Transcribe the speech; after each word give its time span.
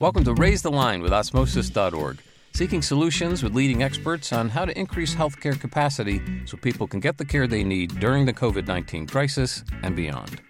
Welcome 0.00 0.24
to 0.24 0.32
Raise 0.32 0.62
the 0.62 0.70
Line 0.70 1.02
with 1.02 1.12
Osmosis.org, 1.12 2.22
seeking 2.54 2.80
solutions 2.80 3.42
with 3.42 3.54
leading 3.54 3.82
experts 3.82 4.32
on 4.32 4.48
how 4.48 4.64
to 4.64 4.78
increase 4.78 5.14
healthcare 5.14 5.60
capacity 5.60 6.22
so 6.46 6.56
people 6.56 6.86
can 6.86 7.00
get 7.00 7.18
the 7.18 7.24
care 7.26 7.46
they 7.46 7.62
need 7.62 8.00
during 8.00 8.24
the 8.24 8.32
COVID 8.32 8.66
19 8.66 9.06
crisis 9.06 9.62
and 9.82 9.94
beyond. 9.94 10.40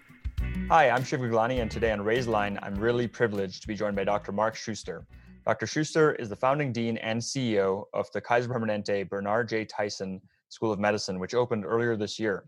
Hi, 0.69 0.89
I'm 0.89 1.03
Shiv 1.03 1.19
Gaglani, 1.19 1.61
and 1.61 1.69
today 1.69 1.91
on 1.91 1.99
Raise 1.99 2.27
the 2.27 2.31
Line, 2.31 2.59
I'm 2.63 2.75
really 2.75 3.09
privileged 3.09 3.61
to 3.61 3.67
be 3.67 3.75
joined 3.75 3.97
by 3.97 4.05
Dr. 4.05 4.31
Mark 4.31 4.55
Schuster. 4.55 5.05
Dr. 5.45 5.67
Schuster 5.67 6.13
is 6.13 6.29
the 6.29 6.35
founding 6.37 6.71
dean 6.71 6.95
and 6.99 7.19
CEO 7.19 7.87
of 7.93 8.09
the 8.13 8.21
Kaiser 8.21 8.47
Permanente 8.47 9.09
Bernard 9.09 9.49
J. 9.49 9.65
Tyson 9.65 10.21
School 10.47 10.71
of 10.71 10.79
Medicine, 10.79 11.19
which 11.19 11.35
opened 11.35 11.65
earlier 11.65 11.97
this 11.97 12.17
year. 12.17 12.45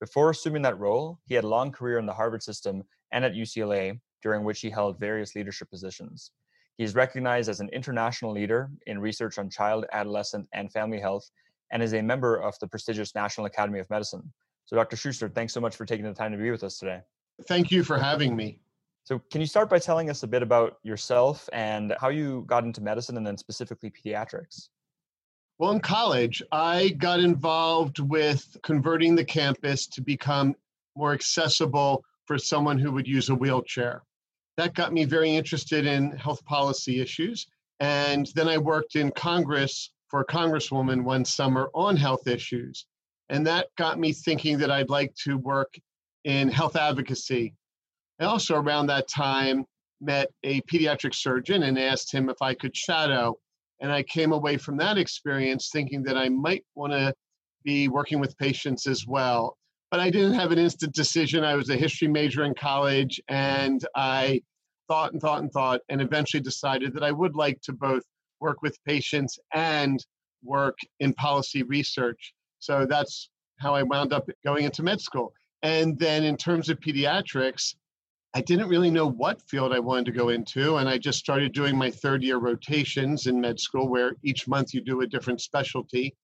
Before 0.00 0.28
assuming 0.28 0.60
that 0.62 0.78
role, 0.78 1.18
he 1.24 1.34
had 1.34 1.44
a 1.44 1.48
long 1.48 1.72
career 1.72 1.98
in 1.98 2.04
the 2.04 2.12
Harvard 2.12 2.42
system 2.42 2.82
and 3.10 3.24
at 3.24 3.32
UCLA, 3.32 3.98
during 4.22 4.44
which 4.44 4.60
he 4.60 4.68
held 4.68 5.00
various 5.00 5.34
leadership 5.34 5.70
positions. 5.70 6.30
He 6.78 6.84
is 6.84 6.94
recognized 6.94 7.48
as 7.48 7.60
an 7.60 7.68
international 7.70 8.32
leader 8.32 8.70
in 8.86 8.98
research 8.98 9.38
on 9.38 9.50
child, 9.50 9.84
adolescent, 9.92 10.48
and 10.52 10.72
family 10.72 11.00
health, 11.00 11.30
and 11.70 11.82
is 11.82 11.94
a 11.94 12.02
member 12.02 12.36
of 12.36 12.58
the 12.60 12.66
prestigious 12.66 13.14
National 13.14 13.46
Academy 13.46 13.78
of 13.78 13.88
Medicine. 13.90 14.32
So, 14.64 14.76
Dr. 14.76 14.96
Schuster, 14.96 15.28
thanks 15.28 15.52
so 15.52 15.60
much 15.60 15.76
for 15.76 15.84
taking 15.84 16.04
the 16.04 16.14
time 16.14 16.32
to 16.32 16.38
be 16.38 16.50
with 16.50 16.64
us 16.64 16.78
today. 16.78 17.00
Thank 17.46 17.70
you 17.70 17.82
for 17.82 17.98
having 17.98 18.36
me. 18.36 18.60
So, 19.04 19.20
can 19.30 19.40
you 19.40 19.46
start 19.46 19.68
by 19.68 19.78
telling 19.78 20.08
us 20.08 20.22
a 20.22 20.26
bit 20.26 20.42
about 20.42 20.78
yourself 20.82 21.48
and 21.52 21.94
how 22.00 22.08
you 22.08 22.44
got 22.46 22.64
into 22.64 22.80
medicine 22.80 23.16
and 23.16 23.26
then 23.26 23.36
specifically 23.36 23.90
pediatrics? 23.90 24.68
Well, 25.58 25.72
in 25.72 25.80
college, 25.80 26.42
I 26.52 26.90
got 26.90 27.20
involved 27.20 27.98
with 27.98 28.56
converting 28.62 29.14
the 29.14 29.24
campus 29.24 29.86
to 29.88 30.00
become 30.00 30.54
more 30.96 31.12
accessible 31.12 32.04
for 32.24 32.38
someone 32.38 32.78
who 32.78 32.92
would 32.92 33.06
use 33.06 33.28
a 33.28 33.34
wheelchair 33.34 34.02
that 34.56 34.74
got 34.74 34.92
me 34.92 35.04
very 35.04 35.34
interested 35.34 35.86
in 35.86 36.12
health 36.12 36.44
policy 36.44 37.00
issues. 37.00 37.46
And 37.80 38.30
then 38.34 38.48
I 38.48 38.58
worked 38.58 38.96
in 38.96 39.10
Congress 39.12 39.92
for 40.08 40.20
a 40.20 40.26
congresswoman 40.26 41.04
one 41.04 41.24
summer 41.24 41.70
on 41.74 41.96
health 41.96 42.26
issues. 42.26 42.86
And 43.28 43.46
that 43.46 43.68
got 43.78 43.98
me 43.98 44.12
thinking 44.12 44.58
that 44.58 44.70
I'd 44.70 44.90
like 44.90 45.14
to 45.24 45.38
work 45.38 45.74
in 46.24 46.48
health 46.48 46.76
advocacy. 46.76 47.54
I 48.20 48.26
also, 48.26 48.56
around 48.56 48.86
that 48.86 49.08
time, 49.08 49.64
met 50.00 50.28
a 50.44 50.60
pediatric 50.62 51.14
surgeon 51.14 51.62
and 51.62 51.78
asked 51.78 52.12
him 52.12 52.28
if 52.28 52.36
I 52.42 52.54
could 52.54 52.76
shadow. 52.76 53.38
And 53.80 53.90
I 53.90 54.02
came 54.02 54.32
away 54.32 54.58
from 54.58 54.76
that 54.76 54.98
experience 54.98 55.70
thinking 55.72 56.02
that 56.04 56.16
I 56.16 56.28
might 56.28 56.64
want 56.74 56.92
to 56.92 57.14
be 57.64 57.88
working 57.88 58.20
with 58.20 58.36
patients 58.38 58.86
as 58.86 59.06
well 59.06 59.56
but 59.92 60.00
I 60.00 60.08
didn't 60.08 60.32
have 60.32 60.52
an 60.52 60.58
instant 60.58 60.94
decision. 60.94 61.44
I 61.44 61.54
was 61.54 61.68
a 61.68 61.76
history 61.76 62.08
major 62.08 62.44
in 62.44 62.54
college 62.54 63.20
and 63.28 63.86
I 63.94 64.40
thought 64.88 65.12
and 65.12 65.20
thought 65.20 65.42
and 65.42 65.52
thought 65.52 65.82
and 65.90 66.00
eventually 66.00 66.42
decided 66.42 66.94
that 66.94 67.04
I 67.04 67.12
would 67.12 67.36
like 67.36 67.60
to 67.64 67.74
both 67.74 68.02
work 68.40 68.62
with 68.62 68.82
patients 68.86 69.38
and 69.52 70.02
work 70.42 70.78
in 71.00 71.12
policy 71.12 71.62
research. 71.62 72.32
So 72.58 72.86
that's 72.88 73.28
how 73.58 73.74
I 73.74 73.82
wound 73.82 74.14
up 74.14 74.30
going 74.46 74.64
into 74.64 74.82
med 74.82 74.98
school. 74.98 75.34
And 75.62 75.98
then 75.98 76.24
in 76.24 76.38
terms 76.38 76.70
of 76.70 76.80
pediatrics, 76.80 77.74
I 78.32 78.40
didn't 78.40 78.70
really 78.70 78.90
know 78.90 79.10
what 79.10 79.42
field 79.42 79.74
I 79.74 79.78
wanted 79.78 80.06
to 80.06 80.12
go 80.12 80.30
into. 80.30 80.76
And 80.76 80.88
I 80.88 80.96
just 80.96 81.18
started 81.18 81.52
doing 81.52 81.76
my 81.76 81.90
third 81.90 82.22
year 82.22 82.38
rotations 82.38 83.26
in 83.26 83.38
med 83.38 83.60
school, 83.60 83.88
where 83.88 84.16
each 84.24 84.48
month 84.48 84.72
you 84.72 84.80
do 84.80 85.02
a 85.02 85.06
different 85.06 85.42
specialty. 85.42 86.16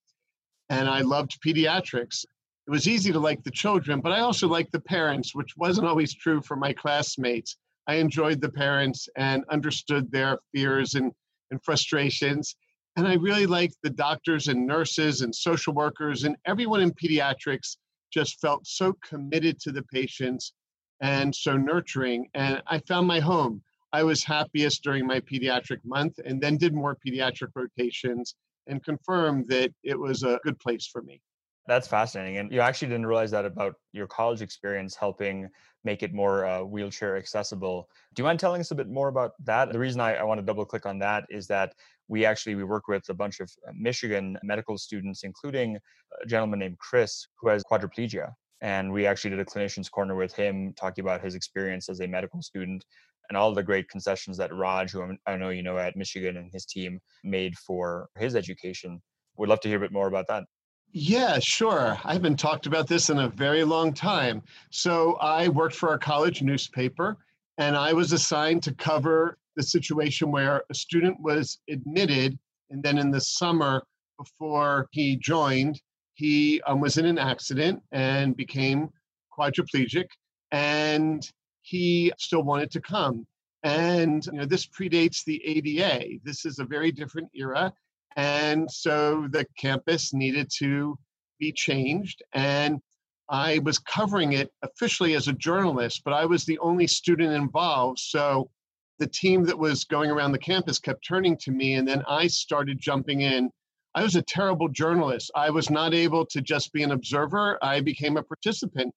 And 0.71 0.89
I 0.89 1.01
loved 1.01 1.39
pediatrics 1.45 2.25
it 2.69 2.71
was 2.71 2.87
easy 2.87 3.11
to 3.11 3.19
like 3.19 3.43
the 3.43 3.49
children, 3.49 3.99
but 3.99 4.11
I 4.11 4.19
also 4.19 4.47
liked 4.47 4.71
the 4.71 4.79
parents, 4.79 5.33
which 5.33 5.57
wasn't 5.57 5.87
always 5.87 6.13
true 6.13 6.39
for 6.39 6.55
my 6.55 6.71
classmates. 6.71 7.57
I 7.87 7.95
enjoyed 7.95 8.41
the 8.41 8.51
parents 8.51 9.09
and 9.17 9.43
understood 9.49 10.11
their 10.11 10.37
fears 10.53 10.93
and, 10.93 11.11
and 11.49 11.59
frustrations. 11.63 12.55
And 12.95 13.07
I 13.07 13.15
really 13.15 13.47
liked 13.47 13.77
the 13.81 13.89
doctors 13.89 14.49
and 14.49 14.67
nurses 14.67 15.21
and 15.21 15.33
social 15.33 15.73
workers 15.73 16.25
and 16.25 16.35
everyone 16.45 16.81
in 16.81 16.91
pediatrics 16.91 17.77
just 18.13 18.39
felt 18.39 18.67
so 18.67 18.93
committed 19.03 19.59
to 19.61 19.71
the 19.71 19.83
patients 19.91 20.53
and 21.01 21.33
so 21.33 21.57
nurturing. 21.57 22.29
And 22.35 22.61
I 22.67 22.77
found 22.87 23.07
my 23.07 23.19
home. 23.19 23.63
I 23.93 24.03
was 24.03 24.23
happiest 24.23 24.83
during 24.83 25.07
my 25.07 25.21
pediatric 25.21 25.79
month 25.83 26.19
and 26.23 26.39
then 26.39 26.57
did 26.57 26.75
more 26.75 26.95
pediatric 27.03 27.49
rotations 27.55 28.35
and 28.67 28.83
confirmed 28.83 29.47
that 29.47 29.73
it 29.83 29.97
was 29.97 30.21
a 30.21 30.39
good 30.43 30.59
place 30.59 30.85
for 30.85 31.01
me. 31.01 31.19
That's 31.69 31.87
fascinating. 31.87 32.39
And 32.39 32.51
you 32.51 32.61
actually 32.61 32.87
didn't 32.87 33.05
realize 33.05 33.29
that 33.29 33.45
about 33.45 33.75
your 33.93 34.07
college 34.07 34.41
experience 34.41 34.95
helping 34.95 35.47
make 35.83 36.01
it 36.01 36.15
more 36.15 36.43
uh, 36.43 36.63
wheelchair 36.63 37.15
accessible. 37.15 37.87
Do 38.15 38.21
you 38.21 38.25
mind 38.25 38.39
telling 38.39 38.59
us 38.59 38.71
a 38.71 38.75
bit 38.75 38.89
more 38.89 39.07
about 39.07 39.33
that? 39.45 39.71
The 39.71 39.77
reason 39.77 40.01
I, 40.01 40.15
I 40.15 40.23
want 40.23 40.39
to 40.39 40.45
double 40.45 40.65
click 40.65 40.87
on 40.87 40.97
that 40.97 41.25
is 41.29 41.45
that 41.47 41.75
we 42.07 42.25
actually 42.25 42.55
we 42.55 42.63
work 42.63 42.87
with 42.87 43.07
a 43.09 43.13
bunch 43.13 43.39
of 43.39 43.51
uh, 43.67 43.71
Michigan 43.75 44.35
medical 44.41 44.79
students, 44.79 45.23
including 45.23 45.77
a 46.23 46.25
gentleman 46.25 46.57
named 46.57 46.79
Chris 46.79 47.27
who 47.39 47.49
has 47.49 47.63
quadriplegia. 47.63 48.31
And 48.61 48.91
we 48.91 49.05
actually 49.05 49.29
did 49.29 49.39
a 49.39 49.45
clinician's 49.45 49.89
corner 49.89 50.15
with 50.15 50.33
him 50.33 50.73
talking 50.75 51.05
about 51.05 51.23
his 51.23 51.35
experience 51.35 51.87
as 51.87 52.01
a 52.01 52.07
medical 52.07 52.41
student 52.41 52.83
and 53.29 53.37
all 53.37 53.53
the 53.53 53.61
great 53.61 53.87
concessions 53.89 54.37
that 54.37 54.51
Raj, 54.51 54.91
who 54.91 55.15
I 55.27 55.37
know 55.37 55.49
you 55.49 55.61
know 55.61 55.77
at 55.77 55.95
Michigan 55.95 56.35
and 56.35 56.51
his 56.51 56.65
team 56.65 56.99
made 57.23 57.55
for 57.59 58.09
his 58.17 58.35
education. 58.35 59.03
Would 59.37 59.49
love 59.49 59.59
to 59.59 59.67
hear 59.67 59.77
a 59.77 59.81
bit 59.81 59.91
more 59.91 60.07
about 60.07 60.25
that. 60.29 60.45
Yeah, 60.91 61.37
sure. 61.39 61.99
I 62.03 62.13
haven't 62.13 62.37
talked 62.39 62.65
about 62.65 62.87
this 62.87 63.09
in 63.11 63.19
a 63.19 63.29
very 63.29 63.63
long 63.63 63.93
time. 63.93 64.41
So 64.71 65.13
I 65.15 65.47
worked 65.47 65.75
for 65.75 65.89
our 65.89 65.99
college 65.99 66.41
newspaper 66.41 67.17
and 67.59 67.75
I 67.77 67.93
was 67.93 68.11
assigned 68.11 68.63
to 68.63 68.73
cover 68.73 69.37
the 69.55 69.61
situation 69.61 70.31
where 70.31 70.63
a 70.69 70.73
student 70.73 71.19
was 71.21 71.59
admitted 71.69 72.39
and 72.71 72.81
then 72.81 72.97
in 72.97 73.11
the 73.11 73.21
summer 73.21 73.83
before 74.17 74.87
he 74.91 75.15
joined, 75.15 75.79
he 76.15 76.61
um, 76.63 76.79
was 76.81 76.97
in 76.97 77.05
an 77.05 77.17
accident 77.19 77.81
and 77.91 78.35
became 78.35 78.89
quadriplegic 79.37 80.07
and 80.51 81.31
he 81.61 82.11
still 82.17 82.43
wanted 82.43 82.71
to 82.71 82.81
come. 82.81 83.27
And 83.63 84.25
you 84.25 84.39
know, 84.39 84.45
this 84.45 84.65
predates 84.65 85.23
the 85.23 85.41
ADA. 85.45 86.19
This 86.23 86.45
is 86.45 86.57
a 86.57 86.65
very 86.65 86.91
different 86.91 87.29
era 87.35 87.71
and 88.19 88.69
so 88.69 89.29
the 89.31 89.45
campus 89.57 90.13
needed 90.13 90.51
to 90.57 90.99
be 91.39 91.53
changed. 91.53 92.21
And 92.33 92.81
I 93.29 93.59
was 93.59 93.79
covering 93.79 94.33
it 94.33 94.51
officially 94.61 95.13
as 95.13 95.29
a 95.29 95.33
journalist, 95.33 96.01
but 96.03 96.13
I 96.13 96.25
was 96.25 96.43
the 96.43 96.59
only 96.59 96.85
student 96.85 97.31
involved. 97.31 97.99
So 97.99 98.49
the 98.97 99.07
team 99.07 99.45
that 99.45 99.57
was 99.57 99.85
going 99.85 100.11
around 100.11 100.33
the 100.33 100.37
campus 100.37 100.79
kept 100.79 101.07
turning 101.07 101.37
to 101.37 101.51
me, 101.51 101.75
and 101.75 101.87
then 101.87 102.03
I 102.09 102.27
started 102.27 102.77
jumping 102.77 103.21
in. 103.21 103.51
I 103.95 104.03
was 104.03 104.17
a 104.17 104.21
terrible 104.21 104.67
journalist. 104.67 105.31
I 105.33 105.49
was 105.49 105.69
not 105.69 105.93
able 105.93 106.25
to 106.25 106.41
just 106.41 106.73
be 106.73 106.83
an 106.83 106.91
observer, 106.91 107.57
I 107.61 107.79
became 107.79 108.17
a 108.17 108.23
participant. 108.23 108.93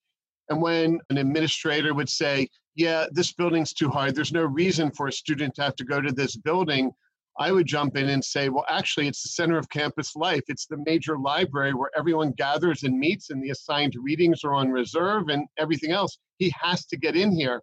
And 0.48 0.60
when 0.60 0.98
an 1.10 1.18
administrator 1.18 1.94
would 1.94 2.08
say, 2.08 2.48
Yeah, 2.74 3.06
this 3.12 3.32
building's 3.32 3.72
too 3.72 3.88
hard, 3.88 4.16
there's 4.16 4.32
no 4.32 4.42
reason 4.42 4.90
for 4.90 5.06
a 5.06 5.12
student 5.12 5.54
to 5.54 5.62
have 5.62 5.76
to 5.76 5.84
go 5.84 6.00
to 6.00 6.10
this 6.10 6.34
building, 6.34 6.90
I 7.38 7.50
would 7.50 7.66
jump 7.66 7.96
in 7.96 8.10
and 8.10 8.22
say, 8.22 8.50
well, 8.50 8.66
actually, 8.68 9.08
it's 9.08 9.22
the 9.22 9.30
center 9.30 9.56
of 9.56 9.68
campus 9.70 10.14
life. 10.14 10.42
It's 10.48 10.66
the 10.66 10.82
major 10.84 11.18
library 11.18 11.72
where 11.72 11.90
everyone 11.96 12.32
gathers 12.32 12.82
and 12.82 12.98
meets, 12.98 13.30
and 13.30 13.42
the 13.42 13.50
assigned 13.50 13.94
readings 14.00 14.44
are 14.44 14.52
on 14.52 14.70
reserve 14.70 15.28
and 15.28 15.46
everything 15.58 15.92
else. 15.92 16.18
He 16.38 16.52
has 16.60 16.84
to 16.86 16.96
get 16.96 17.16
in 17.16 17.32
here. 17.32 17.62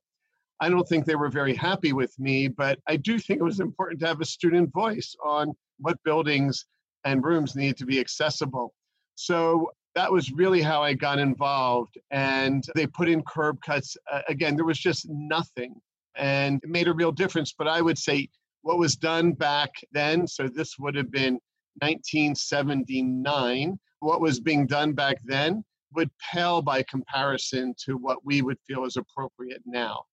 I 0.59 0.69
don't 0.69 0.87
think 0.87 1.05
they 1.05 1.15
were 1.15 1.29
very 1.29 1.55
happy 1.55 1.93
with 1.93 2.13
me, 2.19 2.47
but 2.47 2.79
I 2.87 2.97
do 2.97 3.19
think 3.19 3.39
it 3.39 3.43
was 3.43 3.59
important 3.59 3.99
to 4.01 4.07
have 4.07 4.21
a 4.21 4.25
student 4.25 4.73
voice 4.73 5.15
on 5.23 5.53
what 5.77 6.01
buildings 6.03 6.65
and 7.05 7.23
rooms 7.23 7.55
need 7.55 7.77
to 7.77 7.85
be 7.85 7.99
accessible. 7.99 8.73
So 9.15 9.71
that 9.95 10.11
was 10.11 10.31
really 10.31 10.61
how 10.61 10.81
I 10.81 10.93
got 10.93 11.19
involved. 11.19 11.97
And 12.11 12.63
they 12.75 12.87
put 12.87 13.07
in 13.07 13.23
curb 13.23 13.61
cuts. 13.61 13.95
Uh, 14.11 14.21
again, 14.27 14.55
there 14.55 14.65
was 14.65 14.79
just 14.79 15.07
nothing. 15.09 15.75
And 16.15 16.59
it 16.63 16.69
made 16.69 16.87
a 16.87 16.93
real 16.93 17.11
difference. 17.11 17.53
But 17.57 17.67
I 17.67 17.81
would 17.81 17.97
say 17.97 18.27
what 18.61 18.77
was 18.77 18.95
done 18.95 19.33
back 19.33 19.69
then, 19.91 20.27
so 20.27 20.47
this 20.47 20.77
would 20.77 20.95
have 20.95 21.11
been 21.11 21.39
1979, 21.81 23.79
what 23.99 24.21
was 24.21 24.39
being 24.39 24.65
done 24.65 24.93
back 24.93 25.17
then 25.23 25.63
would 25.93 26.09
pale 26.31 26.61
by 26.61 26.83
comparison 26.83 27.73
to 27.85 27.97
what 27.97 28.23
we 28.23 28.41
would 28.41 28.57
feel 28.67 28.85
is 28.85 28.97
appropriate 28.97 29.61
now. 29.65 30.03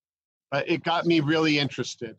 But 0.51 0.69
it 0.69 0.83
got 0.83 1.07
me 1.07 1.21
really 1.21 1.59
interested. 1.59 2.17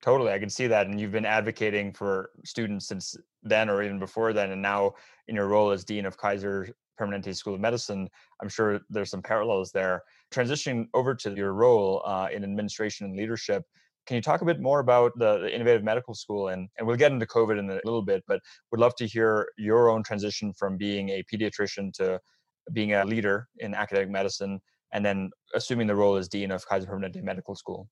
Totally, 0.00 0.32
I 0.32 0.38
can 0.38 0.50
see 0.50 0.66
that. 0.66 0.86
And 0.86 1.00
you've 1.00 1.12
been 1.12 1.26
advocating 1.26 1.92
for 1.92 2.30
students 2.44 2.86
since 2.86 3.16
then 3.42 3.68
or 3.68 3.82
even 3.82 3.98
before 3.98 4.32
then. 4.32 4.52
And 4.52 4.62
now, 4.62 4.94
in 5.28 5.34
your 5.34 5.48
role 5.48 5.70
as 5.70 5.84
Dean 5.84 6.06
of 6.06 6.16
Kaiser 6.16 6.68
Permanente 7.00 7.34
School 7.34 7.54
of 7.54 7.60
Medicine, 7.60 8.08
I'm 8.40 8.48
sure 8.48 8.80
there's 8.90 9.10
some 9.10 9.22
parallels 9.22 9.72
there. 9.72 10.02
Transitioning 10.30 10.88
over 10.94 11.14
to 11.14 11.34
your 11.34 11.54
role 11.54 12.02
uh, 12.04 12.28
in 12.32 12.44
administration 12.44 13.06
and 13.06 13.16
leadership, 13.16 13.64
can 14.06 14.16
you 14.16 14.22
talk 14.22 14.42
a 14.42 14.44
bit 14.44 14.60
more 14.60 14.80
about 14.80 15.12
the, 15.18 15.38
the, 15.38 15.54
Innovative 15.54 15.82
Medical 15.82 16.14
School? 16.14 16.48
And, 16.48 16.68
and 16.78 16.86
we'll 16.86 16.96
get 16.96 17.12
into 17.12 17.26
COVID 17.26 17.58
in 17.58 17.70
a 17.70 17.80
little 17.84 18.02
bit, 18.02 18.22
but 18.26 18.40
would 18.70 18.80
love 18.80 18.94
to 18.96 19.06
hear 19.06 19.48
your 19.56 19.88
own 19.88 20.02
transition 20.02 20.52
from 20.52 20.76
being 20.76 21.10
a 21.10 21.24
pediatrician 21.32 21.92
to 21.94 22.20
being 22.72 22.94
a 22.94 23.04
leader 23.04 23.48
in 23.58 23.74
academic 23.74 24.10
medicine, 24.10 24.60
and 24.92 25.04
then 25.04 25.30
assuming 25.54 25.86
the 25.86 25.94
role 25.94 26.16
as 26.16 26.28
Dean 26.28 26.50
of 26.50 26.66
Kaiser 26.66 26.86
Permanente 26.86 27.22
Medical 27.22 27.54
School. 27.54 27.88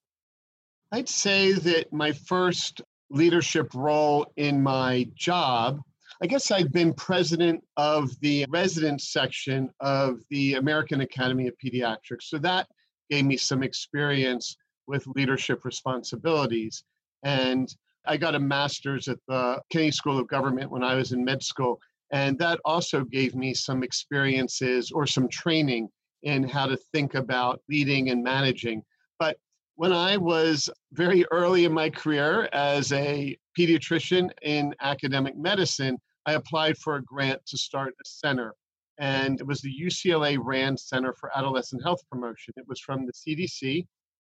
I'd 0.92 1.08
say 1.08 1.52
that 1.52 1.92
my 1.92 2.12
first 2.12 2.82
leadership 3.10 3.74
role 3.74 4.30
in 4.36 4.62
my 4.62 5.06
job, 5.14 5.80
I 6.22 6.26
guess 6.26 6.50
I've 6.50 6.72
been 6.72 6.92
president 6.94 7.62
of 7.76 8.18
the 8.20 8.46
resident 8.48 9.00
section 9.00 9.70
of 9.80 10.20
the 10.30 10.54
American 10.54 11.00
Academy 11.00 11.48
of 11.48 11.54
Pediatrics. 11.62 12.24
So 12.24 12.38
that 12.38 12.66
gave 13.10 13.24
me 13.24 13.36
some 13.36 13.62
experience 13.62 14.56
with 14.86 15.06
leadership 15.08 15.64
responsibilities. 15.64 16.84
And 17.22 17.74
I 18.06 18.16
got 18.16 18.34
a 18.34 18.40
master's 18.40 19.08
at 19.08 19.18
the 19.28 19.60
Kennedy 19.70 19.92
School 19.92 20.18
of 20.18 20.28
Government 20.28 20.70
when 20.70 20.82
I 20.82 20.94
was 20.94 21.12
in 21.12 21.24
med 21.24 21.42
school. 21.42 21.80
And 22.12 22.38
that 22.38 22.60
also 22.64 23.04
gave 23.04 23.34
me 23.34 23.54
some 23.54 23.82
experiences 23.82 24.90
or 24.90 25.06
some 25.06 25.28
training 25.28 25.88
in 26.22 26.48
how 26.48 26.66
to 26.66 26.76
think 26.92 27.14
about 27.14 27.60
leading 27.68 28.10
and 28.10 28.22
managing. 28.22 28.82
But 29.18 29.38
when 29.76 29.92
I 29.92 30.16
was 30.16 30.68
very 30.92 31.24
early 31.30 31.64
in 31.64 31.72
my 31.72 31.90
career 31.90 32.48
as 32.52 32.92
a 32.92 33.36
pediatrician 33.58 34.30
in 34.42 34.74
academic 34.80 35.36
medicine, 35.36 35.98
I 36.26 36.34
applied 36.34 36.76
for 36.78 36.96
a 36.96 37.02
grant 37.02 37.44
to 37.46 37.56
start 37.56 37.94
a 37.94 38.04
center. 38.04 38.54
And 38.98 39.40
it 39.40 39.46
was 39.46 39.60
the 39.60 39.74
UCLA 39.80 40.38
RAND 40.40 40.78
Center 40.78 41.14
for 41.14 41.36
Adolescent 41.36 41.82
Health 41.82 42.00
Promotion. 42.10 42.54
It 42.56 42.68
was 42.68 42.80
from 42.80 43.06
the 43.06 43.12
CDC, 43.12 43.86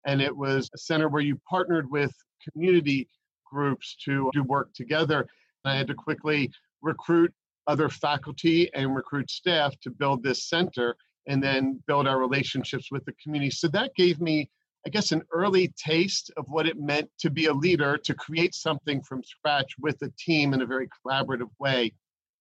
and 0.07 0.21
it 0.21 0.35
was 0.35 0.71
a 0.73 0.77
center 0.77 1.09
where 1.09 1.21
you 1.21 1.39
partnered 1.47 1.91
with 1.91 2.11
community 2.41 3.07
groups 3.45 3.95
to 4.05 4.31
do 4.33 4.41
work 4.43 4.73
together. 4.73 5.27
And 5.63 5.73
I 5.73 5.75
had 5.75 5.87
to 5.87 5.93
quickly 5.93 6.49
recruit 6.81 7.31
other 7.67 7.89
faculty 7.89 8.73
and 8.73 8.95
recruit 8.95 9.29
staff 9.29 9.77
to 9.81 9.91
build 9.91 10.23
this 10.23 10.47
center 10.49 10.95
and 11.27 11.43
then 11.43 11.83
build 11.87 12.07
our 12.07 12.17
relationships 12.17 12.89
with 12.89 13.03
the 13.03 13.11
community. 13.21 13.51
So 13.51 13.67
that 13.67 13.93
gave 13.95 14.21
me, 14.21 14.49
I 14.85 14.89
guess, 14.89 15.11
an 15.11 15.23
early 15.33 15.73
taste 15.77 16.31
of 16.37 16.45
what 16.47 16.67
it 16.67 16.79
meant 16.79 17.09
to 17.19 17.29
be 17.29 17.47
a 17.47 17.53
leader, 17.53 17.97
to 17.97 18.13
create 18.13 18.55
something 18.55 19.01
from 19.01 19.21
scratch 19.23 19.73
with 19.77 20.01
a 20.03 20.11
team 20.17 20.53
in 20.53 20.61
a 20.61 20.65
very 20.65 20.87
collaborative 20.87 21.49
way. 21.59 21.91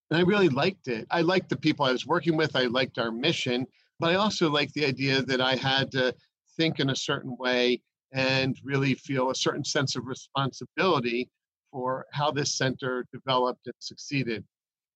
And 0.09 0.17
I 0.17 0.21
really 0.21 0.47
liked 0.47 0.87
it. 0.87 1.05
I 1.11 1.19
liked 1.19 1.49
the 1.49 1.57
people 1.57 1.85
I 1.85 1.91
was 1.91 2.07
working 2.07 2.37
with, 2.37 2.55
I 2.55 2.67
liked 2.67 2.97
our 2.97 3.11
mission, 3.11 3.67
but 3.99 4.11
I 4.11 4.15
also 4.15 4.49
liked 4.49 4.73
the 4.73 4.85
idea 4.85 5.21
that 5.23 5.41
I 5.41 5.55
had 5.55 5.91
to 5.91 6.15
think 6.57 6.79
in 6.79 6.89
a 6.89 6.95
certain 6.95 7.35
way 7.37 7.81
and 8.13 8.57
really 8.63 8.93
feel 8.95 9.29
a 9.29 9.35
certain 9.35 9.63
sense 9.63 9.95
of 9.95 10.05
responsibility 10.05 11.29
for 11.71 12.05
how 12.11 12.31
this 12.31 12.57
center 12.57 13.05
developed 13.11 13.67
and 13.67 13.75
succeeded. 13.79 14.43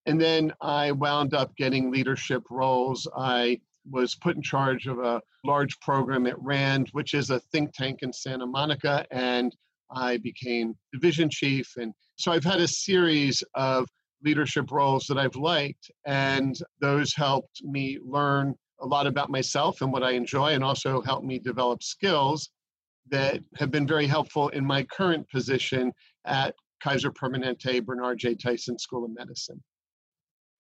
And 0.06 0.20
then 0.20 0.52
I 0.62 0.92
wound 0.92 1.34
up 1.34 1.56
getting 1.58 1.92
leadership 1.92 2.44
roles. 2.50 3.08
I 3.16 3.60
was 3.90 4.16
put 4.16 4.36
in 4.36 4.42
charge 4.42 4.88
of 4.88 5.00
a 5.00 5.22
large 5.44 5.80
program 5.80 6.28
at 6.28 6.42
RAND, 6.42 6.90
which 6.94 7.14
is 7.14 7.30
a 7.30 7.40
think 7.52 7.74
tank 7.74 8.00
in 8.02 8.14
Santa 8.14 8.46
Monica, 8.46 9.06
and 9.12 9.56
I 9.92 10.18
became 10.18 10.76
division 10.94 11.30
chief. 11.30 11.74
And 11.78 11.94
so 12.16 12.32
I've 12.32 12.44
had 12.44 12.62
a 12.62 12.68
series 12.68 13.44
of 13.56 13.88
leadership 14.24 14.72
roles 14.72 15.06
that 15.08 15.18
I've 15.18 15.36
liked, 15.36 15.92
and 16.06 16.56
those 16.80 17.14
helped 17.14 17.64
me 17.64 18.00
learn 18.04 18.56
a 18.82 18.88
lot 18.88 19.08
about 19.08 19.30
myself 19.30 19.82
and 19.82 19.92
what 19.92 20.04
I 20.04 20.12
enjoy, 20.12 20.54
and 20.54 20.64
also 20.64 21.02
helped 21.02 21.26
me 21.26 21.40
develop 21.40 21.84
skills 21.84 22.50
that 23.10 23.42
have 23.58 23.72
been 23.72 23.88
very 23.88 24.08
helpful 24.08 24.50
in 24.50 24.66
my 24.66 24.84
current 24.84 25.30
position 25.30 25.92
at 26.26 26.56
Kaiser 26.82 27.12
Permanente 27.12 27.84
Bernard 27.84 28.20
J. 28.20 28.36
Tyson 28.36 28.78
School 28.80 29.06
of 29.06 29.12
Medicine. 29.14 29.62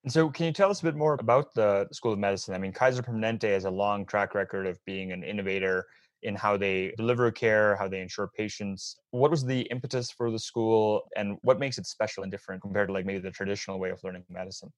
And 0.03 0.11
so, 0.11 0.29
can 0.29 0.47
you 0.47 0.51
tell 0.51 0.71
us 0.71 0.81
a 0.81 0.83
bit 0.83 0.95
more 0.95 1.15
about 1.19 1.53
the 1.53 1.87
School 1.91 2.13
of 2.13 2.19
Medicine? 2.19 2.55
I 2.55 2.57
mean, 2.57 2.73
Kaiser 2.73 3.03
Permanente 3.03 3.49
has 3.53 3.65
a 3.65 3.71
long 3.71 4.05
track 4.05 4.33
record 4.33 4.65
of 4.65 4.79
being 4.85 5.11
an 5.11 5.23
innovator 5.23 5.85
in 6.23 6.35
how 6.35 6.55
they 6.57 6.93
deliver 6.97 7.31
care, 7.31 7.75
how 7.75 7.87
they 7.87 8.01
insure 8.01 8.29
patients. 8.37 8.95
What 9.11 9.31
was 9.31 9.43
the 9.43 9.61
impetus 9.61 10.11
for 10.11 10.31
the 10.31 10.39
school, 10.39 11.03
and 11.15 11.37
what 11.41 11.59
makes 11.59 11.77
it 11.77 11.85
special 11.85 12.23
and 12.23 12.31
different 12.31 12.61
compared 12.61 12.87
to 12.89 12.93
like 12.93 13.05
maybe 13.05 13.19
the 13.19 13.31
traditional 13.31 13.79
way 13.79 13.89
of 13.91 14.03
learning 14.03 14.23
medicine? 14.29 14.71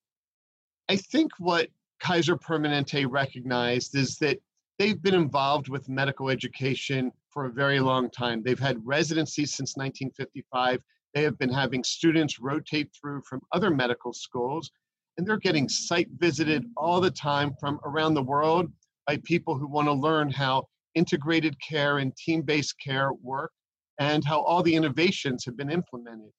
I 0.89 0.97
think 0.97 1.31
what 1.39 1.69
Kaiser 2.03 2.35
Permanente 2.35 3.05
recognized 3.09 3.95
is 3.95 4.17
that 4.17 4.37
they've 4.77 5.01
been 5.01 5.15
involved 5.15 5.69
with 5.69 5.87
medical 5.87 6.29
education 6.29 7.11
for 7.29 7.45
a 7.45 7.51
very 7.51 7.79
long 7.79 8.09
time. 8.09 8.43
They've 8.43 8.59
had 8.59 8.85
residencies 8.85 9.55
since 9.55 9.77
1955. 9.77 10.81
They 11.13 11.23
have 11.23 11.37
been 11.39 11.51
having 11.51 11.83
students 11.83 12.39
rotate 12.39 12.89
through 12.99 13.21
from 13.21 13.41
other 13.53 13.69
medical 13.69 14.13
schools 14.13 14.69
and 15.17 15.25
they're 15.25 15.37
getting 15.37 15.69
site 15.69 16.09
visited 16.17 16.65
all 16.75 16.99
the 16.99 17.11
time 17.11 17.53
from 17.59 17.79
around 17.85 18.15
the 18.15 18.23
world 18.23 18.71
by 19.07 19.17
people 19.23 19.57
who 19.57 19.67
want 19.67 19.87
to 19.87 19.93
learn 19.93 20.29
how 20.29 20.67
integrated 20.95 21.55
care 21.61 21.99
and 21.99 22.15
team-based 22.17 22.75
care 22.83 23.11
work 23.21 23.51
and 23.99 24.25
how 24.25 24.41
all 24.41 24.63
the 24.63 24.75
innovations 24.75 25.45
have 25.45 25.55
been 25.55 25.71
implemented. 25.71 26.31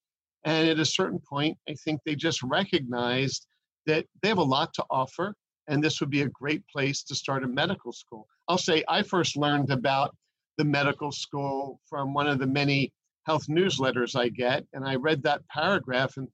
And 0.44 0.68
at 0.68 0.78
a 0.78 0.84
certain 0.84 1.20
point, 1.20 1.56
I 1.68 1.74
think 1.84 2.00
they 2.04 2.16
just 2.16 2.42
recognized 2.42 3.46
that 3.86 4.06
they 4.22 4.28
have 4.28 4.38
a 4.38 4.42
lot 4.42 4.74
to 4.74 4.84
offer, 4.90 5.34
and 5.68 5.82
this 5.82 6.00
would 6.00 6.10
be 6.10 6.22
a 6.22 6.28
great 6.28 6.66
place 6.68 7.02
to 7.04 7.14
start 7.14 7.44
a 7.44 7.48
medical 7.48 7.92
school. 7.92 8.26
I'll 8.48 8.58
say 8.58 8.84
I 8.88 9.02
first 9.02 9.36
learned 9.36 9.70
about 9.70 10.14
the 10.58 10.64
medical 10.64 11.10
school 11.10 11.80
from 11.88 12.14
one 12.14 12.26
of 12.26 12.38
the 12.38 12.46
many 12.46 12.92
health 13.26 13.46
newsletters 13.48 14.18
I 14.18 14.28
get, 14.28 14.66
and 14.72 14.86
I 14.86 14.96
read 14.96 15.22
that 15.22 15.46
paragraph 15.48 16.16
and 16.16 16.28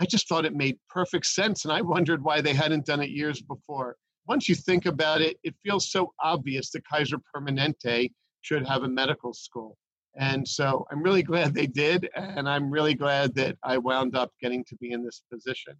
I 0.00 0.04
just 0.04 0.28
thought 0.28 0.44
it 0.44 0.54
made 0.54 0.78
perfect 0.90 1.26
sense. 1.26 1.64
And 1.64 1.72
I 1.72 1.80
wondered 1.80 2.22
why 2.22 2.40
they 2.40 2.52
hadn't 2.52 2.86
done 2.86 3.00
it 3.00 3.10
years 3.10 3.40
before. 3.40 3.96
Once 4.28 4.48
you 4.48 4.54
think 4.54 4.86
about 4.86 5.20
it, 5.20 5.38
it 5.42 5.54
feels 5.62 5.90
so 5.90 6.12
obvious 6.22 6.70
that 6.70 6.86
Kaiser 6.86 7.16
Permanente 7.34 8.12
should 8.42 8.66
have 8.66 8.82
a 8.82 8.88
medical 8.88 9.32
school. 9.32 9.76
And 10.18 10.46
so 10.46 10.86
I'm 10.90 11.02
really 11.02 11.22
glad 11.22 11.54
they 11.54 11.66
did. 11.66 12.08
And 12.14 12.48
I'm 12.48 12.70
really 12.70 12.94
glad 12.94 13.34
that 13.36 13.56
I 13.62 13.78
wound 13.78 14.16
up 14.16 14.32
getting 14.40 14.64
to 14.64 14.76
be 14.76 14.92
in 14.92 15.04
this 15.04 15.22
position. 15.32 15.74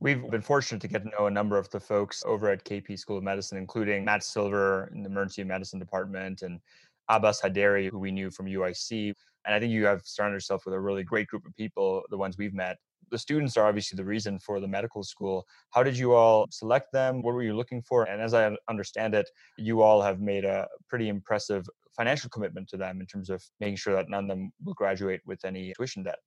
We've 0.00 0.30
been 0.30 0.42
fortunate 0.42 0.80
to 0.82 0.88
get 0.88 1.02
to 1.02 1.10
know 1.10 1.26
a 1.26 1.30
number 1.30 1.58
of 1.58 1.68
the 1.70 1.80
folks 1.80 2.22
over 2.26 2.50
at 2.50 2.64
KP 2.64 2.98
School 2.98 3.18
of 3.18 3.24
Medicine, 3.24 3.58
including 3.58 4.04
Matt 4.04 4.22
Silver 4.22 4.90
in 4.94 5.02
the 5.02 5.08
Emergency 5.08 5.44
Medicine 5.44 5.78
Department 5.78 6.42
and 6.42 6.60
Abbas 7.08 7.40
Hyderi, 7.40 7.90
who 7.90 7.98
we 7.98 8.12
knew 8.12 8.30
from 8.30 8.46
UIC. 8.46 9.12
And 9.44 9.54
I 9.54 9.58
think 9.58 9.72
you 9.72 9.86
have 9.86 10.02
surrounded 10.04 10.36
yourself 10.36 10.64
with 10.66 10.74
a 10.74 10.80
really 10.80 11.02
great 11.02 11.26
group 11.26 11.46
of 11.46 11.56
people, 11.56 12.02
the 12.10 12.18
ones 12.18 12.38
we've 12.38 12.54
met 12.54 12.76
the 13.10 13.18
students 13.18 13.56
are 13.56 13.66
obviously 13.66 13.96
the 13.96 14.04
reason 14.04 14.38
for 14.38 14.60
the 14.60 14.68
medical 14.68 15.02
school. 15.02 15.46
How 15.70 15.82
did 15.82 15.96
you 15.96 16.14
all 16.14 16.46
select 16.50 16.92
them? 16.92 17.22
What 17.22 17.34
were 17.34 17.42
you 17.42 17.56
looking 17.56 17.82
for? 17.82 18.04
And 18.04 18.20
as 18.20 18.34
I 18.34 18.54
understand 18.68 19.14
it, 19.14 19.28
you 19.56 19.82
all 19.82 20.02
have 20.02 20.20
made 20.20 20.44
a 20.44 20.68
pretty 20.88 21.08
impressive 21.08 21.66
financial 21.96 22.30
commitment 22.30 22.68
to 22.68 22.76
them 22.76 23.00
in 23.00 23.06
terms 23.06 23.30
of 23.30 23.42
making 23.60 23.76
sure 23.76 23.94
that 23.94 24.08
none 24.08 24.24
of 24.24 24.28
them 24.28 24.52
will 24.64 24.74
graduate 24.74 25.20
with 25.26 25.44
any 25.44 25.72
tuition 25.76 26.02
debt. 26.02 26.18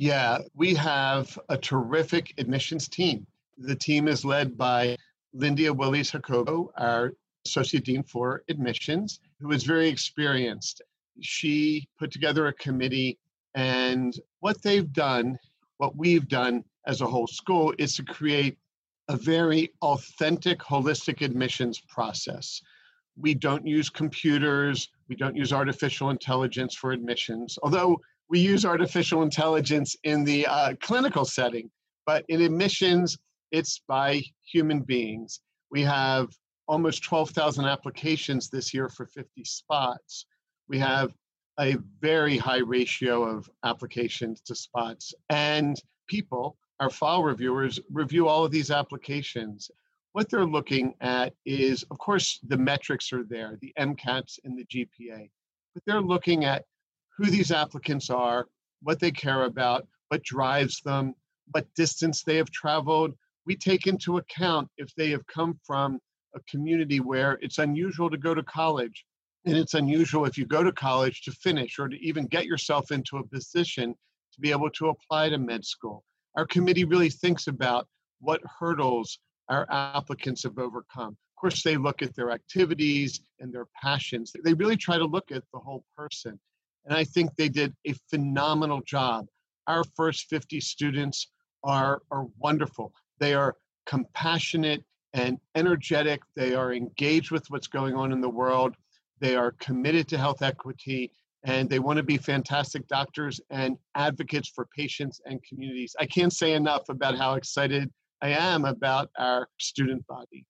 Yeah, 0.00 0.38
we 0.54 0.72
have 0.76 1.38
a 1.50 1.58
terrific 1.58 2.32
admissions 2.38 2.88
team. 2.88 3.26
The 3.58 3.74
team 3.74 4.08
is 4.08 4.24
led 4.24 4.56
by 4.56 4.96
Lindia 5.36 5.76
Willies 5.76 6.12
Jacobo, 6.12 6.72
our 6.78 7.12
Associate 7.44 7.84
Dean 7.84 8.02
for 8.04 8.42
Admissions, 8.48 9.20
who 9.40 9.52
is 9.52 9.64
very 9.64 9.90
experienced. 9.90 10.80
She 11.20 11.86
put 11.98 12.10
together 12.10 12.46
a 12.46 12.54
committee, 12.54 13.18
and 13.54 14.18
what 14.38 14.62
they've 14.62 14.90
done 14.90 15.38
what 15.76 15.94
we've 15.94 16.28
done 16.28 16.64
as 16.86 17.02
a 17.02 17.06
whole 17.06 17.26
school 17.26 17.74
is 17.76 17.94
to 17.96 18.02
create 18.02 18.56
a 19.08 19.18
very 19.18 19.70
authentic, 19.82 20.60
holistic 20.60 21.20
admissions 21.20 21.78
process. 21.78 22.62
We 23.18 23.34
don't 23.34 23.66
use 23.66 23.90
computers, 23.90 24.88
we 25.10 25.16
don't 25.16 25.36
use 25.36 25.52
artificial 25.52 26.08
intelligence 26.08 26.74
for 26.74 26.92
admissions, 26.92 27.58
although 27.62 28.00
we 28.30 28.38
use 28.38 28.64
artificial 28.64 29.22
intelligence 29.22 29.96
in 30.04 30.22
the 30.24 30.46
uh, 30.46 30.74
clinical 30.80 31.24
setting, 31.24 31.68
but 32.06 32.24
in 32.28 32.40
admissions, 32.40 33.18
it's 33.50 33.82
by 33.88 34.22
human 34.44 34.80
beings. 34.80 35.40
We 35.72 35.82
have 35.82 36.28
almost 36.68 37.02
12,000 37.02 37.64
applications 37.64 38.48
this 38.48 38.72
year 38.72 38.88
for 38.88 39.06
50 39.06 39.44
spots. 39.44 40.26
We 40.68 40.78
have 40.78 41.12
a 41.58 41.76
very 42.00 42.38
high 42.38 42.60
ratio 42.60 43.24
of 43.24 43.50
applications 43.64 44.40
to 44.42 44.54
spots. 44.54 45.12
And 45.28 45.76
people, 46.06 46.56
our 46.78 46.88
file 46.88 47.24
reviewers, 47.24 47.80
review 47.92 48.28
all 48.28 48.44
of 48.44 48.52
these 48.52 48.70
applications. 48.70 49.72
What 50.12 50.30
they're 50.30 50.46
looking 50.46 50.94
at 51.00 51.34
is, 51.44 51.82
of 51.90 51.98
course, 51.98 52.38
the 52.46 52.56
metrics 52.56 53.12
are 53.12 53.24
there, 53.24 53.58
the 53.60 53.72
MCATs 53.76 54.38
and 54.44 54.56
the 54.56 54.64
GPA, 54.66 55.28
but 55.74 55.82
they're 55.84 56.00
looking 56.00 56.44
at 56.44 56.64
who 57.20 57.30
these 57.30 57.52
applicants 57.52 58.08
are, 58.08 58.48
what 58.82 58.98
they 58.98 59.10
care 59.10 59.44
about, 59.44 59.86
what 60.08 60.22
drives 60.22 60.80
them, 60.80 61.14
what 61.52 61.66
distance 61.74 62.22
they 62.22 62.36
have 62.36 62.50
traveled. 62.50 63.12
We 63.44 63.56
take 63.56 63.86
into 63.86 64.16
account 64.16 64.68
if 64.78 64.94
they 64.94 65.10
have 65.10 65.26
come 65.26 65.60
from 65.66 65.98
a 66.34 66.40
community 66.48 66.98
where 66.98 67.38
it's 67.42 67.58
unusual 67.58 68.08
to 68.08 68.16
go 68.16 68.32
to 68.32 68.42
college 68.42 69.04
and 69.44 69.54
it's 69.54 69.74
unusual 69.74 70.24
if 70.24 70.38
you 70.38 70.46
go 70.46 70.62
to 70.62 70.72
college 70.72 71.20
to 71.22 71.32
finish 71.32 71.78
or 71.78 71.88
to 71.88 71.96
even 71.96 72.24
get 72.26 72.46
yourself 72.46 72.90
into 72.90 73.18
a 73.18 73.26
position 73.26 73.94
to 74.32 74.40
be 74.40 74.50
able 74.50 74.70
to 74.70 74.88
apply 74.88 75.28
to 75.28 75.36
med 75.36 75.64
school. 75.64 76.04
Our 76.36 76.46
committee 76.46 76.84
really 76.84 77.10
thinks 77.10 77.48
about 77.48 77.86
what 78.20 78.40
hurdles 78.58 79.18
our 79.50 79.66
applicants 79.70 80.44
have 80.44 80.58
overcome. 80.58 81.08
Of 81.08 81.40
course, 81.40 81.62
they 81.62 81.76
look 81.76 82.00
at 82.00 82.14
their 82.14 82.30
activities 82.30 83.20
and 83.40 83.52
their 83.52 83.66
passions. 83.82 84.32
They 84.42 84.54
really 84.54 84.76
try 84.76 84.96
to 84.96 85.04
look 85.04 85.30
at 85.32 85.42
the 85.52 85.58
whole 85.58 85.84
person. 85.94 86.38
And 86.86 86.96
I 86.96 87.04
think 87.04 87.30
they 87.36 87.48
did 87.48 87.74
a 87.86 87.94
phenomenal 88.08 88.80
job. 88.82 89.26
Our 89.66 89.84
first 89.96 90.26
50 90.28 90.60
students 90.60 91.28
are, 91.62 92.02
are 92.10 92.26
wonderful. 92.38 92.92
They 93.18 93.34
are 93.34 93.56
compassionate 93.86 94.84
and 95.12 95.38
energetic. 95.54 96.20
They 96.36 96.54
are 96.54 96.72
engaged 96.72 97.30
with 97.30 97.48
what's 97.50 97.66
going 97.66 97.94
on 97.94 98.12
in 98.12 98.20
the 98.20 98.28
world. 98.28 98.74
They 99.20 99.36
are 99.36 99.52
committed 99.52 100.08
to 100.08 100.18
health 100.18 100.42
equity 100.42 101.12
and 101.44 101.68
they 101.70 101.78
want 101.78 101.96
to 101.96 102.02
be 102.02 102.18
fantastic 102.18 102.86
doctors 102.86 103.40
and 103.50 103.76
advocates 103.94 104.48
for 104.48 104.66
patients 104.76 105.20
and 105.24 105.42
communities. 105.42 105.96
I 105.98 106.06
can't 106.06 106.32
say 106.32 106.52
enough 106.52 106.88
about 106.88 107.16
how 107.16 107.34
excited 107.34 107.90
I 108.20 108.30
am 108.30 108.64
about 108.64 109.10
our 109.18 109.48
student 109.58 110.06
body. 110.06 110.44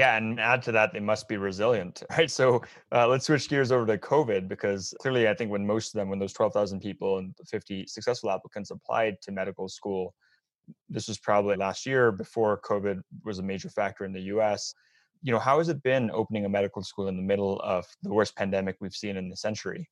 Yeah, 0.00 0.16
and 0.16 0.40
add 0.40 0.62
to 0.62 0.72
that, 0.72 0.94
they 0.94 1.00
must 1.00 1.28
be 1.28 1.36
resilient, 1.36 2.02
right? 2.10 2.30
So 2.30 2.62
uh, 2.90 3.06
let's 3.06 3.26
switch 3.26 3.50
gears 3.50 3.70
over 3.70 3.84
to 3.84 3.98
COVID 3.98 4.48
because 4.48 4.94
clearly, 4.98 5.28
I 5.28 5.34
think 5.34 5.50
when 5.50 5.66
most 5.66 5.88
of 5.88 5.98
them, 5.98 6.08
when 6.08 6.18
those 6.18 6.32
12,000 6.32 6.80
people 6.80 7.18
and 7.18 7.34
50 7.46 7.86
successful 7.86 8.30
applicants 8.30 8.70
applied 8.70 9.20
to 9.20 9.30
medical 9.30 9.68
school, 9.68 10.14
this 10.88 11.06
was 11.06 11.18
probably 11.18 11.54
last 11.56 11.84
year 11.84 12.12
before 12.12 12.58
COVID 12.62 13.02
was 13.26 13.40
a 13.40 13.42
major 13.42 13.68
factor 13.68 14.06
in 14.06 14.12
the 14.14 14.22
US. 14.34 14.72
You 15.22 15.34
know, 15.34 15.38
how 15.38 15.58
has 15.58 15.68
it 15.68 15.82
been 15.82 16.10
opening 16.14 16.46
a 16.46 16.48
medical 16.48 16.82
school 16.82 17.08
in 17.08 17.16
the 17.18 17.22
middle 17.22 17.60
of 17.60 17.84
the 18.02 18.14
worst 18.14 18.34
pandemic 18.34 18.76
we've 18.80 18.94
seen 18.94 19.18
in 19.18 19.28
the 19.28 19.36
century? 19.36 19.86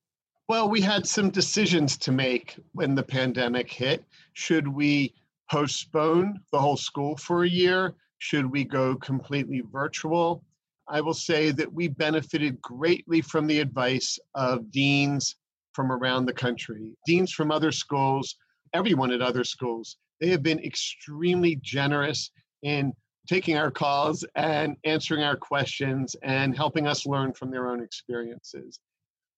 Well, 0.47 0.67
we 0.67 0.81
had 0.81 1.05
some 1.05 1.29
decisions 1.29 1.97
to 1.97 2.11
make 2.11 2.55
when 2.71 2.95
the 2.95 3.03
pandemic 3.03 3.71
hit. 3.71 4.03
Should 4.33 4.67
we 4.67 5.13
postpone 5.51 6.39
the 6.51 6.57
whole 6.59 6.77
school 6.77 7.15
for 7.15 7.43
a 7.43 7.47
year? 7.47 7.93
Should 8.19 8.51
we 8.51 8.65
go 8.65 8.95
completely 8.95 9.63
virtual? 9.71 10.43
I 10.87 11.01
will 11.01 11.13
say 11.13 11.51
that 11.51 11.71
we 11.71 11.87
benefited 11.87 12.61
greatly 12.61 13.21
from 13.21 13.47
the 13.47 13.59
advice 13.59 14.19
of 14.35 14.71
deans 14.71 15.35
from 15.73 15.91
around 15.91 16.25
the 16.25 16.33
country, 16.33 16.91
deans 17.05 17.31
from 17.31 17.51
other 17.51 17.71
schools, 17.71 18.35
everyone 18.73 19.11
at 19.11 19.21
other 19.21 19.43
schools. 19.43 19.97
They 20.19 20.27
have 20.29 20.43
been 20.43 20.59
extremely 20.59 21.55
generous 21.61 22.31
in 22.63 22.91
taking 23.27 23.57
our 23.57 23.71
calls 23.71 24.25
and 24.35 24.75
answering 24.83 25.23
our 25.23 25.37
questions 25.37 26.15
and 26.23 26.57
helping 26.57 26.87
us 26.87 27.05
learn 27.05 27.33
from 27.33 27.51
their 27.51 27.69
own 27.69 27.81
experiences. 27.81 28.79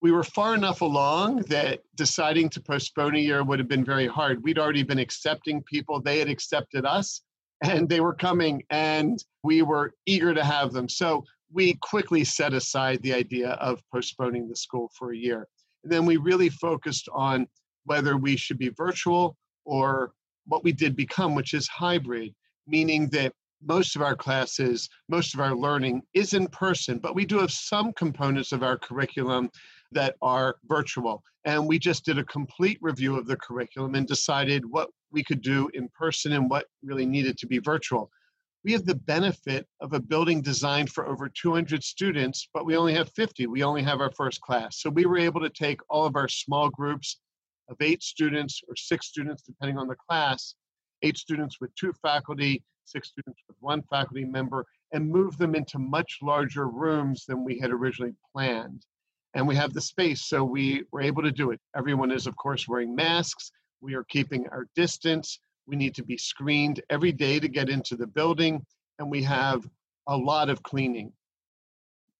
We 0.00 0.10
were 0.10 0.24
far 0.24 0.54
enough 0.54 0.80
along 0.80 1.42
that 1.42 1.80
deciding 1.94 2.48
to 2.50 2.60
postpone 2.60 3.14
a 3.14 3.20
year 3.20 3.44
would 3.44 3.60
have 3.60 3.68
been 3.68 3.84
very 3.84 4.08
hard. 4.08 4.42
We'd 4.42 4.58
already 4.58 4.82
been 4.82 4.98
accepting 4.98 5.62
people, 5.62 6.00
they 6.00 6.18
had 6.18 6.28
accepted 6.28 6.84
us 6.84 7.22
and 7.62 7.88
they 7.88 8.00
were 8.00 8.14
coming 8.14 8.62
and 8.70 9.24
we 9.42 9.62
were 9.62 9.94
eager 10.06 10.34
to 10.34 10.44
have 10.44 10.72
them. 10.72 10.88
So 10.88 11.24
we 11.52 11.74
quickly 11.74 12.24
set 12.24 12.52
aside 12.52 13.00
the 13.02 13.14
idea 13.14 13.50
of 13.52 13.82
postponing 13.92 14.48
the 14.48 14.56
school 14.56 14.90
for 14.98 15.12
a 15.12 15.16
year. 15.16 15.46
And 15.84 15.92
then 15.92 16.04
we 16.04 16.16
really 16.16 16.48
focused 16.48 17.08
on 17.12 17.46
whether 17.84 18.16
we 18.16 18.36
should 18.36 18.58
be 18.58 18.70
virtual 18.70 19.36
or 19.64 20.12
what 20.46 20.64
we 20.64 20.72
did 20.72 20.96
become, 20.96 21.34
which 21.34 21.54
is 21.54 21.68
hybrid, 21.68 22.34
meaning 22.66 23.08
that 23.10 23.32
most 23.64 23.94
of 23.94 24.02
our 24.02 24.16
classes, 24.16 24.88
most 25.08 25.34
of 25.34 25.40
our 25.40 25.54
learning 25.54 26.02
is 26.14 26.32
in 26.32 26.48
person, 26.48 26.98
but 26.98 27.14
we 27.14 27.24
do 27.24 27.38
have 27.38 27.50
some 27.50 27.92
components 27.92 28.50
of 28.50 28.62
our 28.62 28.76
curriculum 28.76 29.50
that 29.94 30.16
are 30.22 30.56
virtual. 30.64 31.22
And 31.44 31.66
we 31.66 31.78
just 31.78 32.04
did 32.04 32.18
a 32.18 32.24
complete 32.24 32.78
review 32.80 33.16
of 33.16 33.26
the 33.26 33.36
curriculum 33.36 33.94
and 33.94 34.06
decided 34.06 34.64
what 34.64 34.90
we 35.10 35.24
could 35.24 35.42
do 35.42 35.68
in 35.74 35.88
person 35.88 36.32
and 36.32 36.48
what 36.48 36.66
really 36.82 37.06
needed 37.06 37.36
to 37.38 37.46
be 37.46 37.58
virtual. 37.58 38.10
We 38.64 38.72
have 38.72 38.86
the 38.86 38.94
benefit 38.94 39.66
of 39.80 39.92
a 39.92 40.00
building 40.00 40.40
designed 40.40 40.90
for 40.90 41.06
over 41.08 41.28
200 41.28 41.82
students, 41.82 42.48
but 42.54 42.64
we 42.64 42.76
only 42.76 42.94
have 42.94 43.10
50. 43.16 43.48
We 43.48 43.64
only 43.64 43.82
have 43.82 44.00
our 44.00 44.12
first 44.12 44.40
class. 44.40 44.80
So 44.80 44.88
we 44.88 45.04
were 45.04 45.18
able 45.18 45.40
to 45.40 45.50
take 45.50 45.80
all 45.90 46.06
of 46.06 46.14
our 46.14 46.28
small 46.28 46.70
groups 46.70 47.18
of 47.68 47.76
eight 47.80 48.02
students 48.02 48.60
or 48.68 48.76
six 48.76 49.08
students, 49.08 49.42
depending 49.42 49.78
on 49.78 49.88
the 49.88 49.96
class, 49.96 50.54
eight 51.02 51.16
students 51.16 51.60
with 51.60 51.74
two 51.74 51.92
faculty, 52.02 52.62
six 52.84 53.08
students 53.08 53.40
with 53.48 53.56
one 53.60 53.82
faculty 53.90 54.24
member, 54.24 54.64
and 54.92 55.10
move 55.10 55.36
them 55.38 55.54
into 55.54 55.78
much 55.78 56.18
larger 56.22 56.68
rooms 56.68 57.24
than 57.26 57.44
we 57.44 57.58
had 57.58 57.70
originally 57.70 58.14
planned. 58.32 58.86
And 59.34 59.48
we 59.48 59.56
have 59.56 59.72
the 59.72 59.80
space, 59.80 60.22
so 60.22 60.44
we 60.44 60.84
were 60.92 61.00
able 61.00 61.22
to 61.22 61.32
do 61.32 61.50
it. 61.52 61.60
Everyone 61.76 62.10
is, 62.10 62.26
of 62.26 62.36
course, 62.36 62.68
wearing 62.68 62.94
masks. 62.94 63.50
We 63.80 63.94
are 63.94 64.04
keeping 64.04 64.46
our 64.48 64.66
distance. 64.76 65.38
We 65.66 65.76
need 65.76 65.94
to 65.94 66.04
be 66.04 66.18
screened 66.18 66.82
every 66.90 67.12
day 67.12 67.40
to 67.40 67.48
get 67.48 67.70
into 67.70 67.96
the 67.96 68.06
building, 68.06 68.64
and 68.98 69.10
we 69.10 69.22
have 69.22 69.68
a 70.06 70.16
lot 70.16 70.50
of 70.50 70.62
cleaning. 70.62 71.12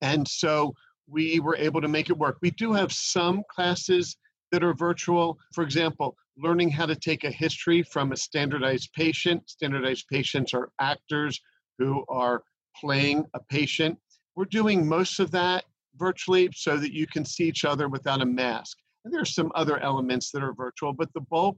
And 0.00 0.26
so 0.26 0.74
we 1.06 1.40
were 1.40 1.56
able 1.56 1.80
to 1.80 1.88
make 1.88 2.08
it 2.08 2.16
work. 2.16 2.38
We 2.40 2.50
do 2.50 2.72
have 2.72 2.92
some 2.92 3.42
classes 3.50 4.16
that 4.50 4.64
are 4.64 4.74
virtual. 4.74 5.38
For 5.54 5.62
example, 5.62 6.16
learning 6.36 6.70
how 6.70 6.86
to 6.86 6.96
take 6.96 7.24
a 7.24 7.30
history 7.30 7.82
from 7.82 8.12
a 8.12 8.16
standardized 8.16 8.90
patient. 8.94 9.48
Standardized 9.50 10.06
patients 10.10 10.54
are 10.54 10.70
actors 10.80 11.40
who 11.78 12.04
are 12.08 12.42
playing 12.80 13.26
a 13.34 13.40
patient. 13.40 13.98
We're 14.34 14.44
doing 14.46 14.86
most 14.86 15.20
of 15.20 15.30
that 15.32 15.64
virtually 15.96 16.48
so 16.54 16.76
that 16.76 16.92
you 16.92 17.06
can 17.06 17.24
see 17.24 17.44
each 17.44 17.64
other 17.64 17.88
without 17.88 18.22
a 18.22 18.26
mask. 18.26 18.78
And 19.04 19.12
there 19.12 19.20
are 19.20 19.26
some 19.26 19.52
other 19.54 19.78
elements 19.78 20.30
that 20.30 20.42
are 20.42 20.52
virtual, 20.52 20.92
but 20.92 21.12
the 21.14 21.20
bulk 21.20 21.56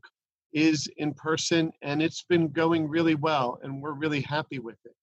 is 0.53 0.89
in 0.97 1.13
person 1.15 1.73
and 1.83 2.01
it's 2.01 2.25
been 2.29 2.49
going 2.49 2.89
really 2.89 3.17
well 3.17 3.59
and 3.63 3.83
we're 3.83 3.93
really 3.93 4.21
happy 4.21 4.61
with 4.61 4.79
it. 4.85 4.95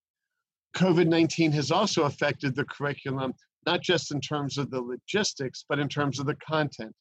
COVID 0.75 1.07
19 1.07 1.51
has 1.51 1.69
also 1.71 2.03
affected 2.03 2.55
the 2.55 2.65
curriculum, 2.65 3.33
not 3.65 3.81
just 3.81 4.11
in 4.11 4.21
terms 4.21 4.57
of 4.57 4.71
the 4.71 4.81
logistics, 4.81 5.65
but 5.67 5.79
in 5.79 5.89
terms 5.89 6.19
of 6.19 6.25
the 6.25 6.35
content. 6.35 6.93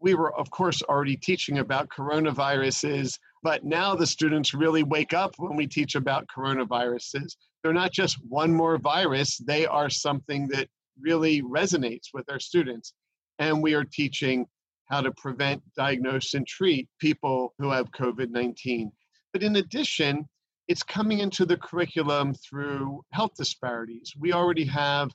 We 0.00 0.14
were, 0.14 0.34
of 0.38 0.50
course, 0.50 0.82
already 0.82 1.16
teaching 1.16 1.58
about 1.58 1.88
coronaviruses, 1.88 3.18
but 3.42 3.64
now 3.64 3.94
the 3.94 4.06
students 4.06 4.54
really 4.54 4.82
wake 4.82 5.12
up 5.12 5.34
when 5.38 5.56
we 5.56 5.66
teach 5.66 5.94
about 5.94 6.26
coronaviruses. 6.34 7.36
They're 7.62 7.72
not 7.72 7.92
just 7.92 8.18
one 8.28 8.52
more 8.52 8.78
virus, 8.78 9.38
they 9.38 9.66
are 9.66 9.90
something 9.90 10.46
that 10.48 10.68
really 11.00 11.42
resonates 11.42 12.08
with 12.12 12.30
our 12.30 12.40
students. 12.40 12.94
And 13.38 13.62
we 13.62 13.74
are 13.74 13.84
teaching 13.84 14.46
how 14.86 15.00
to 15.00 15.12
prevent, 15.12 15.62
diagnose, 15.76 16.34
and 16.34 16.46
treat 16.46 16.88
people 17.00 17.54
who 17.58 17.70
have 17.70 17.90
COVID 17.92 18.30
19. 18.30 18.92
But 19.32 19.42
in 19.42 19.56
addition, 19.56 20.28
it's 20.68 20.82
coming 20.82 21.18
into 21.18 21.44
the 21.44 21.56
curriculum 21.56 22.34
through 22.34 23.02
health 23.12 23.32
disparities. 23.36 24.12
We 24.18 24.32
already 24.32 24.64
have 24.66 25.10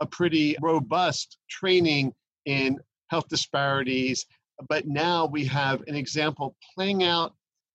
a 0.00 0.06
pretty 0.06 0.56
robust 0.60 1.38
training 1.48 2.12
in 2.46 2.78
health 3.08 3.28
disparities, 3.28 4.24
but 4.68 4.86
now 4.86 5.26
we 5.26 5.44
have 5.44 5.82
an 5.86 5.94
example 5.94 6.56
playing 6.74 7.04
out 7.04 7.34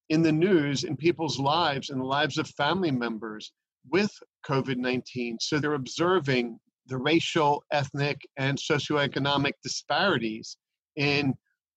in 0.10 0.22
the 0.22 0.32
news 0.32 0.84
in 0.84 0.96
people's 0.96 1.40
lives 1.40 1.90
and 1.90 2.00
the 2.00 2.06
lives 2.06 2.38
of 2.38 2.48
family 2.50 2.92
members 2.92 3.52
with 3.90 4.12
COVID 4.48 4.78
19. 4.78 5.38
So 5.40 5.60
they're 5.60 5.74
observing 5.74 6.60
the 6.88 6.98
racial, 6.98 7.64
ethnic, 7.72 8.22
and 8.38 8.58
socioeconomic 8.58 9.54
disparities 9.64 10.58
in 10.96 11.34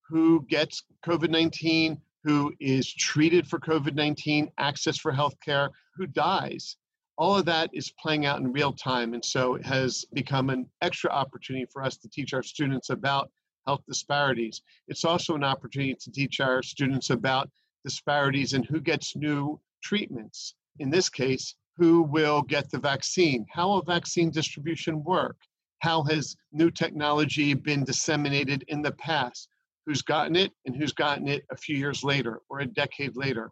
who 0.08 0.44
gets 0.48 0.82
COVID 1.04 1.30
19, 1.30 2.00
who 2.24 2.52
is 2.60 2.92
treated 2.92 3.46
for 3.46 3.58
COVID 3.58 3.94
19, 3.94 4.50
access 4.58 4.96
for 4.98 5.12
healthcare, 5.12 5.70
who 5.94 6.06
dies. 6.06 6.76
All 7.16 7.36
of 7.36 7.44
that 7.46 7.70
is 7.72 7.92
playing 8.00 8.26
out 8.26 8.38
in 8.38 8.52
real 8.52 8.72
time. 8.72 9.12
And 9.12 9.24
so 9.24 9.56
it 9.56 9.66
has 9.66 10.04
become 10.12 10.50
an 10.50 10.66
extra 10.82 11.10
opportunity 11.10 11.66
for 11.72 11.82
us 11.82 11.96
to 11.98 12.08
teach 12.08 12.32
our 12.32 12.44
students 12.44 12.90
about 12.90 13.30
health 13.66 13.82
disparities. 13.88 14.62
It's 14.86 15.04
also 15.04 15.34
an 15.34 15.44
opportunity 15.44 15.94
to 15.94 16.10
teach 16.12 16.40
our 16.40 16.62
students 16.62 17.10
about 17.10 17.50
disparities 17.84 18.52
in 18.52 18.62
who 18.62 18.80
gets 18.80 19.16
new 19.16 19.60
treatments. 19.82 20.54
In 20.78 20.90
this 20.90 21.08
case, 21.08 21.54
who 21.78 22.02
will 22.02 22.42
get 22.42 22.70
the 22.70 22.78
vaccine? 22.78 23.46
How 23.48 23.68
will 23.68 23.82
vaccine 23.82 24.30
distribution 24.30 25.02
work? 25.04 25.36
How 25.78 26.02
has 26.04 26.36
new 26.52 26.70
technology 26.70 27.54
been 27.54 27.84
disseminated 27.84 28.64
in 28.66 28.82
the 28.82 28.92
past? 28.92 29.48
Who's 29.86 30.02
gotten 30.02 30.34
it 30.34 30.52
and 30.66 30.76
who's 30.76 30.92
gotten 30.92 31.28
it 31.28 31.44
a 31.50 31.56
few 31.56 31.76
years 31.76 32.02
later 32.02 32.40
or 32.50 32.60
a 32.60 32.66
decade 32.66 33.16
later? 33.16 33.50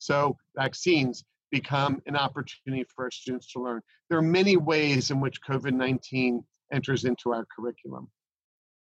So, 0.00 0.36
vaccines 0.56 1.24
become 1.50 2.02
an 2.06 2.16
opportunity 2.16 2.84
for 2.94 3.04
our 3.04 3.10
students 3.10 3.50
to 3.52 3.62
learn. 3.62 3.80
There 4.10 4.18
are 4.18 4.22
many 4.22 4.56
ways 4.56 5.10
in 5.10 5.20
which 5.20 5.40
COVID 5.40 5.72
19 5.72 6.44
enters 6.72 7.04
into 7.04 7.32
our 7.32 7.46
curriculum. 7.56 8.08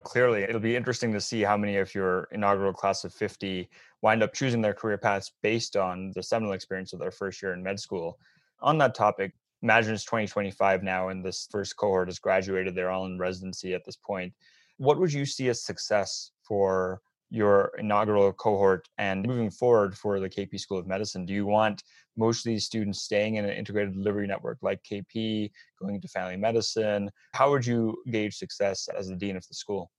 Clearly, 0.04 0.44
it'll 0.44 0.60
be 0.60 0.76
interesting 0.76 1.14
to 1.14 1.22
see 1.22 1.42
how 1.42 1.56
many 1.56 1.78
of 1.78 1.94
your 1.96 2.28
inaugural 2.32 2.74
class 2.74 3.04
of 3.04 3.14
50 3.14 3.70
wind 4.02 4.22
up 4.22 4.34
choosing 4.34 4.62
their 4.62 4.74
career 4.74 4.98
paths 4.98 5.32
based 5.42 5.76
on 5.76 6.12
the 6.16 6.24
seminal 6.24 6.54
experience 6.54 6.94
of 6.94 7.00
their 7.00 7.12
first 7.12 7.42
year 7.42 7.54
in 7.54 7.64
med 7.64 7.80
school 7.80 8.20
on 8.62 8.78
that 8.80 8.96
topic, 8.96 9.34
imagine 9.62 9.94
it's 9.94 10.06
2025 10.06 10.84
now 10.84 11.10
and 11.10 11.24
this 11.24 11.48
first 11.52 11.76
cohort 11.78 12.08
has 12.08 12.20
graduated. 12.20 12.76
They're 12.76 12.92
all 12.92 13.06
in 13.06 13.18
residency 13.18 13.74
at 13.74 13.86
this 13.86 13.96
point. 13.96 14.34
What 14.78 15.00
would 15.00 15.12
you 15.12 15.26
see 15.26 15.50
as 15.50 15.64
success 15.64 16.32
for 16.48 17.02
your 17.30 17.72
inaugural 17.78 18.32
cohort 18.34 18.88
and 18.98 19.26
moving 19.26 19.50
forward 19.50 19.98
for 19.98 20.20
the 20.20 20.30
KP 20.30 20.60
School 20.60 20.78
of 20.78 20.88
Medicine? 20.88 21.26
Do 21.26 21.34
you 21.34 21.46
want 21.46 21.84
most 22.16 22.46
of 22.46 22.50
these 22.50 22.66
students 22.66 23.02
staying 23.02 23.36
in 23.36 23.46
an 23.46 23.52
integrated 23.52 23.94
delivery 23.94 24.28
network 24.28 24.60
like 24.62 24.82
KP, 24.84 25.52
going 25.80 25.96
into 25.96 26.08
family 26.08 26.38
medicine? 26.38 27.12
How 27.34 27.50
would 27.50 27.66
you 27.66 27.98
gauge 28.10 28.36
success 28.36 28.88
as 28.98 29.08
the 29.08 29.16
dean 29.16 29.36
of 29.36 29.48
the 29.48 29.56
school? 29.56 29.92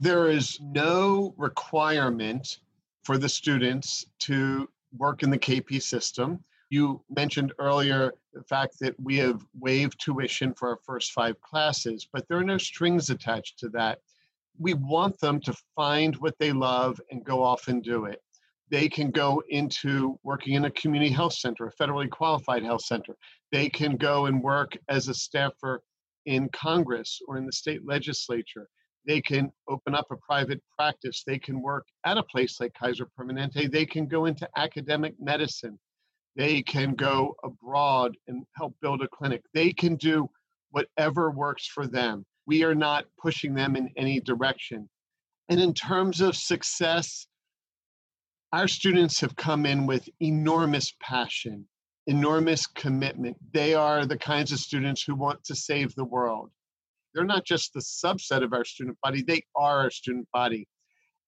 There 0.00 0.28
is 0.28 0.58
no 0.60 1.34
requirement 1.36 2.58
for 3.04 3.18
the 3.18 3.28
students 3.28 4.04
to 4.20 4.68
work 4.96 5.22
in 5.22 5.30
the 5.30 5.38
KP 5.38 5.82
system. 5.82 6.44
You 6.72 7.04
mentioned 7.14 7.52
earlier 7.58 8.14
the 8.32 8.42
fact 8.44 8.78
that 8.80 8.98
we 8.98 9.18
have 9.18 9.44
waived 9.60 10.00
tuition 10.00 10.54
for 10.54 10.70
our 10.70 10.78
first 10.86 11.12
five 11.12 11.38
classes, 11.42 12.08
but 12.10 12.26
there 12.26 12.38
are 12.38 12.44
no 12.44 12.56
strings 12.56 13.10
attached 13.10 13.58
to 13.58 13.68
that. 13.74 13.98
We 14.58 14.72
want 14.72 15.20
them 15.20 15.38
to 15.40 15.54
find 15.76 16.16
what 16.16 16.38
they 16.38 16.50
love 16.50 16.98
and 17.10 17.22
go 17.22 17.42
off 17.42 17.68
and 17.68 17.82
do 17.82 18.06
it. 18.06 18.22
They 18.70 18.88
can 18.88 19.10
go 19.10 19.42
into 19.50 20.18
working 20.22 20.54
in 20.54 20.64
a 20.64 20.70
community 20.70 21.12
health 21.12 21.34
center, 21.34 21.66
a 21.66 21.72
federally 21.74 22.08
qualified 22.08 22.62
health 22.62 22.86
center. 22.86 23.18
They 23.50 23.68
can 23.68 23.98
go 23.98 24.24
and 24.24 24.42
work 24.42 24.74
as 24.88 25.08
a 25.08 25.14
staffer 25.14 25.82
in 26.24 26.48
Congress 26.54 27.20
or 27.28 27.36
in 27.36 27.44
the 27.44 27.52
state 27.52 27.84
legislature. 27.84 28.66
They 29.06 29.20
can 29.20 29.52
open 29.68 29.94
up 29.94 30.06
a 30.10 30.16
private 30.16 30.62
practice. 30.74 31.22
They 31.26 31.38
can 31.38 31.60
work 31.60 31.84
at 32.06 32.16
a 32.16 32.22
place 32.22 32.60
like 32.60 32.72
Kaiser 32.72 33.08
Permanente. 33.14 33.70
They 33.70 33.84
can 33.84 34.06
go 34.06 34.24
into 34.24 34.48
academic 34.56 35.16
medicine. 35.20 35.78
They 36.36 36.62
can 36.62 36.94
go 36.94 37.36
abroad 37.44 38.16
and 38.26 38.44
help 38.56 38.74
build 38.80 39.02
a 39.02 39.08
clinic. 39.08 39.42
They 39.52 39.72
can 39.72 39.96
do 39.96 40.30
whatever 40.70 41.30
works 41.30 41.66
for 41.66 41.86
them. 41.86 42.24
We 42.46 42.64
are 42.64 42.74
not 42.74 43.04
pushing 43.20 43.54
them 43.54 43.76
in 43.76 43.90
any 43.96 44.20
direction. 44.20 44.88
And 45.48 45.60
in 45.60 45.74
terms 45.74 46.20
of 46.20 46.34
success, 46.34 47.26
our 48.52 48.68
students 48.68 49.20
have 49.20 49.36
come 49.36 49.66
in 49.66 49.86
with 49.86 50.08
enormous 50.20 50.94
passion, 51.00 51.66
enormous 52.06 52.66
commitment. 52.66 53.36
They 53.52 53.74
are 53.74 54.06
the 54.06 54.18
kinds 54.18 54.52
of 54.52 54.58
students 54.58 55.02
who 55.02 55.14
want 55.14 55.44
to 55.44 55.54
save 55.54 55.94
the 55.94 56.04
world. 56.04 56.50
They're 57.14 57.24
not 57.24 57.44
just 57.44 57.74
the 57.74 57.80
subset 57.80 58.42
of 58.42 58.52
our 58.52 58.64
student 58.64 58.98
body, 59.02 59.22
they 59.22 59.42
are 59.54 59.80
our 59.80 59.90
student 59.90 60.28
body. 60.32 60.66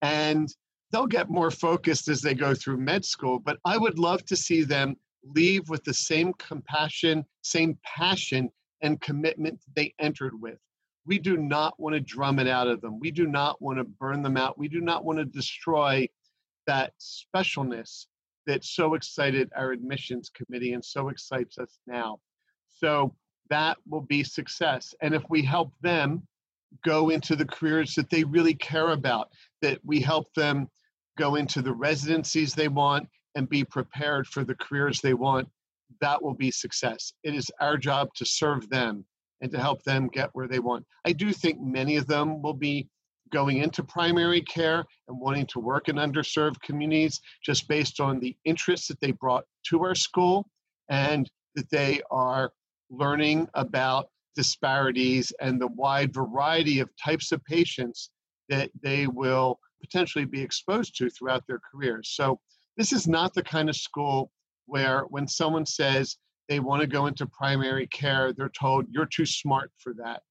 And 0.03 0.49
they'll 0.95 1.07
get 1.09 1.29
more 1.29 1.51
focused 1.51 2.07
as 2.07 2.23
they 2.23 2.35
go 2.35 2.55
through 2.55 2.77
med 2.77 3.05
school, 3.05 3.41
but 3.41 3.59
I 3.65 3.77
would 3.77 3.99
love 3.99 4.25
to 4.27 4.37
see 4.37 4.63
them 4.63 4.95
leave 5.25 5.69
with 5.69 5.83
the 5.83 5.93
same 5.93 6.33
compassion, 6.35 7.25
same 7.43 7.77
passion, 7.85 8.49
and 8.81 9.01
commitment 9.01 9.59
they 9.75 9.93
entered 9.99 10.41
with. 10.41 10.59
We 11.05 11.19
do 11.19 11.37
not 11.37 11.75
want 11.81 11.95
to 11.95 12.01
drum 12.01 12.39
it 12.39 12.47
out 12.47 12.69
of 12.69 12.81
them. 12.81 13.01
We 13.01 13.11
do 13.11 13.27
not 13.27 13.61
want 13.61 13.79
to 13.79 13.85
burn 13.85 14.23
them 14.23 14.37
out. 14.37 14.57
We 14.57 14.69
do 14.69 14.81
not 14.81 15.05
want 15.05 15.19
to 15.19 15.25
destroy 15.25 16.09
that 16.69 16.93
specialness 17.01 18.07
that 18.47 18.63
so 18.63 18.95
excited 18.95 19.51
our 19.57 19.73
admissions 19.73 20.31
committee 20.31 20.75
and 20.75 20.85
so 20.85 21.09
excites 21.09 21.59
us 21.59 21.77
now. 21.89 22.21
So 22.69 23.17
that 23.51 23.79
will 23.89 24.03
be 24.03 24.23
success. 24.23 24.95
And 25.03 25.13
if 25.13 25.25
we 25.29 25.43
help 25.43 25.73
them 25.83 26.23
go 26.85 27.09
into 27.09 27.35
the 27.35 27.47
careers 27.47 27.97
that 27.97 28.11
they 28.11 28.23
really 28.23 28.55
care 28.55 28.91
about, 28.91 29.31
that 29.61 29.81
we 29.85 30.01
help 30.01 30.33
them 30.35 30.69
go 31.17 31.37
into 31.37 31.63
the 31.63 31.73
residencies 31.73 32.55
they 32.55 32.69
want 32.69 33.09
and 33.35 33.49
be 33.49 33.65
prepared 33.65 34.27
for 34.27 34.45
the 34.45 34.55
careers 34.57 35.01
they 35.01 35.15
want, 35.15 35.49
that 36.01 36.23
will 36.23 36.35
be 36.35 36.51
success. 36.51 37.13
It 37.23 37.35
is 37.35 37.51
our 37.61 37.77
job 37.77 38.09
to 38.17 38.25
serve 38.25 38.69
them 38.69 39.05
and 39.41 39.51
to 39.53 39.59
help 39.59 39.83
them 39.83 40.09
get 40.09 40.31
where 40.33 40.49
they 40.49 40.59
want. 40.59 40.85
I 41.05 41.13
do 41.13 41.33
think 41.33 41.61
many 41.61 41.97
of 41.97 42.07
them 42.07 42.43
will 42.43 42.55
be 42.55 42.89
going 43.33 43.59
into 43.59 43.83
primary 43.83 44.41
care 44.41 44.85
and 45.09 45.19
wanting 45.19 45.47
to 45.47 45.59
work 45.59 45.89
in 45.89 45.97
underserved 45.97 46.61
communities 46.63 47.21
just 47.45 47.69
based 47.69 48.01
on 48.01 48.21
the 48.21 48.37
interests 48.45 48.89
that 48.89 49.01
they 49.01 49.11
brought 49.13 49.45
to 49.69 49.83
our 49.83 49.95
school 49.95 50.49
and 50.89 51.31
that 51.55 51.69
they 51.71 52.01
are 52.11 52.53
learning 52.91 53.49
about 53.55 54.09
disparities 54.37 55.33
and 55.41 55.61
the 55.61 55.69
wide 55.69 56.13
variety 56.13 56.81
of 56.81 56.89
types 57.03 57.33
of 57.33 57.45
patients 57.45 58.11
that 58.49 58.71
they 58.83 59.07
will 59.07 59.59
potentially 59.85 60.25
be 60.25 60.43
exposed 60.43 60.97
to 60.97 61.11
throughout 61.11 61.45
their 61.47 61.61
careers. 61.71 62.11
So, 62.15 62.41
this 62.77 62.93
is 62.93 63.07
not 63.07 63.35
the 63.35 63.43
kind 63.43 63.69
of 63.69 63.77
school 63.77 64.33
where 64.67 65.03
when 65.11 65.29
someone 65.29 65.67
says 65.67 66.17
they 66.49 66.61
want 66.61 66.81
to 66.81 66.87
go 66.87 67.07
into 67.07 67.27
primary 67.27 67.87
care, 67.87 68.33
they're 68.33 68.49
told, 68.49 68.87
you're 68.91 69.07
too 69.07 69.27
smart 69.27 69.71
for 69.79 69.95
that. 69.95 70.23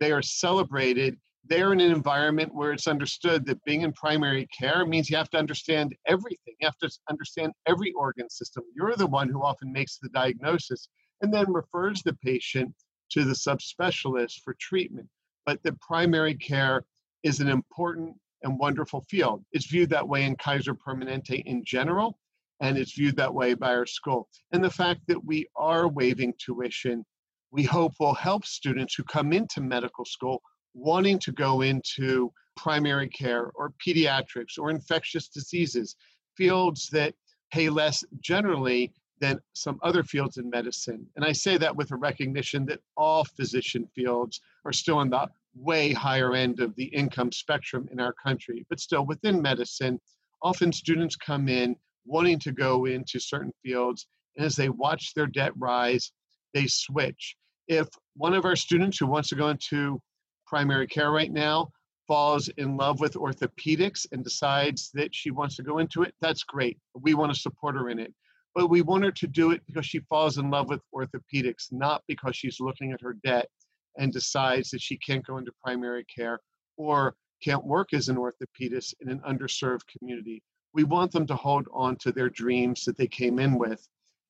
They 0.00 0.10
are 0.12 0.22
celebrated. 0.22 1.18
They're 1.44 1.72
in 1.72 1.80
an 1.80 1.92
environment 1.92 2.54
where 2.54 2.72
it's 2.72 2.86
understood 2.86 3.46
that 3.46 3.62
being 3.64 3.82
in 3.82 3.92
primary 3.92 4.48
care 4.58 4.86
means 4.86 5.10
you 5.10 5.16
have 5.16 5.30
to 5.30 5.38
understand 5.38 5.94
everything. 6.06 6.54
You 6.60 6.66
have 6.66 6.78
to 6.78 6.90
understand 7.10 7.52
every 7.66 7.92
organ 7.92 8.30
system. 8.30 8.64
You're 8.74 8.96
the 8.96 9.06
one 9.06 9.28
who 9.28 9.42
often 9.42 9.72
makes 9.72 9.98
the 9.98 10.08
diagnosis 10.08 10.88
and 11.20 11.32
then 11.32 11.52
refers 11.52 12.02
the 12.02 12.14
patient 12.14 12.74
to 13.10 13.24
the 13.24 13.34
subspecialist 13.34 14.40
for 14.44 14.56
treatment. 14.60 15.08
But 15.44 15.62
the 15.62 15.76
primary 15.80 16.34
care 16.34 16.84
is 17.22 17.40
an 17.40 17.48
important 17.48 18.16
and 18.42 18.58
wonderful 18.58 19.04
field. 19.08 19.44
It's 19.52 19.66
viewed 19.66 19.90
that 19.90 20.06
way 20.06 20.24
in 20.24 20.36
Kaiser 20.36 20.74
Permanente 20.74 21.42
in 21.44 21.64
general, 21.64 22.18
and 22.60 22.78
it's 22.78 22.94
viewed 22.94 23.16
that 23.16 23.32
way 23.32 23.54
by 23.54 23.74
our 23.74 23.86
school. 23.86 24.28
And 24.52 24.62
the 24.62 24.70
fact 24.70 25.00
that 25.08 25.24
we 25.24 25.46
are 25.56 25.88
waiving 25.88 26.34
tuition, 26.38 27.04
we 27.50 27.62
hope 27.62 27.94
will 28.00 28.14
help 28.14 28.44
students 28.44 28.94
who 28.94 29.04
come 29.04 29.32
into 29.32 29.60
medical 29.60 30.04
school 30.04 30.42
wanting 30.74 31.18
to 31.18 31.32
go 31.32 31.60
into 31.60 32.32
primary 32.56 33.08
care 33.08 33.50
or 33.54 33.72
pediatrics 33.84 34.58
or 34.58 34.70
infectious 34.70 35.28
diseases, 35.28 35.96
fields 36.36 36.88
that 36.90 37.14
pay 37.50 37.68
less 37.68 38.04
generally 38.20 38.92
than 39.20 39.38
some 39.52 39.78
other 39.82 40.02
fields 40.02 40.36
in 40.36 40.50
medicine. 40.50 41.06
And 41.16 41.24
I 41.24 41.32
say 41.32 41.56
that 41.58 41.76
with 41.76 41.92
a 41.92 41.96
recognition 41.96 42.66
that 42.66 42.80
all 42.96 43.24
physician 43.24 43.86
fields 43.94 44.40
are 44.64 44.72
still 44.72 45.00
in 45.00 45.10
the 45.10 45.28
way 45.54 45.92
higher 45.92 46.34
end 46.34 46.60
of 46.60 46.74
the 46.76 46.84
income 46.84 47.32
spectrum 47.32 47.88
in 47.92 48.00
our 48.00 48.14
country. 48.14 48.64
But 48.68 48.80
still, 48.80 49.06
within 49.06 49.42
medicine, 49.42 50.00
often 50.42 50.72
students 50.72 51.16
come 51.16 51.48
in 51.48 51.76
wanting 52.04 52.38
to 52.40 52.52
go 52.52 52.86
into 52.86 53.20
certain 53.20 53.52
fields, 53.62 54.06
and 54.36 54.44
as 54.44 54.56
they 54.56 54.68
watch 54.68 55.12
their 55.14 55.26
debt 55.26 55.52
rise, 55.56 56.12
they 56.54 56.66
switch. 56.66 57.36
If 57.68 57.88
one 58.16 58.34
of 58.34 58.44
our 58.44 58.56
students 58.56 58.98
who 58.98 59.06
wants 59.06 59.28
to 59.28 59.36
go 59.36 59.48
into 59.48 60.00
primary 60.46 60.86
care 60.86 61.10
right 61.10 61.32
now 61.32 61.68
falls 62.08 62.48
in 62.56 62.76
love 62.76 63.00
with 63.00 63.14
orthopedics 63.14 64.06
and 64.10 64.24
decides 64.24 64.90
that 64.94 65.14
she 65.14 65.30
wants 65.30 65.56
to 65.56 65.62
go 65.62 65.78
into 65.78 66.02
it, 66.02 66.14
that's 66.20 66.42
great. 66.42 66.78
We 67.00 67.14
want 67.14 67.32
to 67.32 67.40
support 67.40 67.76
her 67.76 67.88
in 67.88 67.98
it 67.98 68.12
but 68.54 68.68
we 68.68 68.82
want 68.82 69.04
her 69.04 69.10
to 69.10 69.26
do 69.26 69.50
it 69.50 69.62
because 69.66 69.86
she 69.86 70.00
falls 70.00 70.38
in 70.38 70.50
love 70.50 70.68
with 70.68 70.80
orthopedics, 70.94 71.72
not 71.72 72.02
because 72.06 72.36
she's 72.36 72.60
looking 72.60 72.92
at 72.92 73.00
her 73.00 73.16
debt 73.24 73.48
and 73.96 74.12
decides 74.12 74.70
that 74.70 74.80
she 74.80 74.96
can't 74.96 75.26
go 75.26 75.38
into 75.38 75.52
primary 75.62 76.04
care 76.04 76.40
or 76.76 77.14
can't 77.42 77.64
work 77.64 77.92
as 77.92 78.08
an 78.08 78.16
orthopedist 78.16 78.94
in 79.00 79.08
an 79.08 79.20
underserved 79.28 79.86
community. 79.98 80.42
We 80.72 80.84
want 80.84 81.12
them 81.12 81.26
to 81.26 81.36
hold 81.36 81.66
on 81.72 81.96
to 81.96 82.12
their 82.12 82.30
dreams 82.30 82.84
that 82.84 82.96
they 82.96 83.06
came 83.06 83.38
in 83.38 83.58
with 83.58 83.86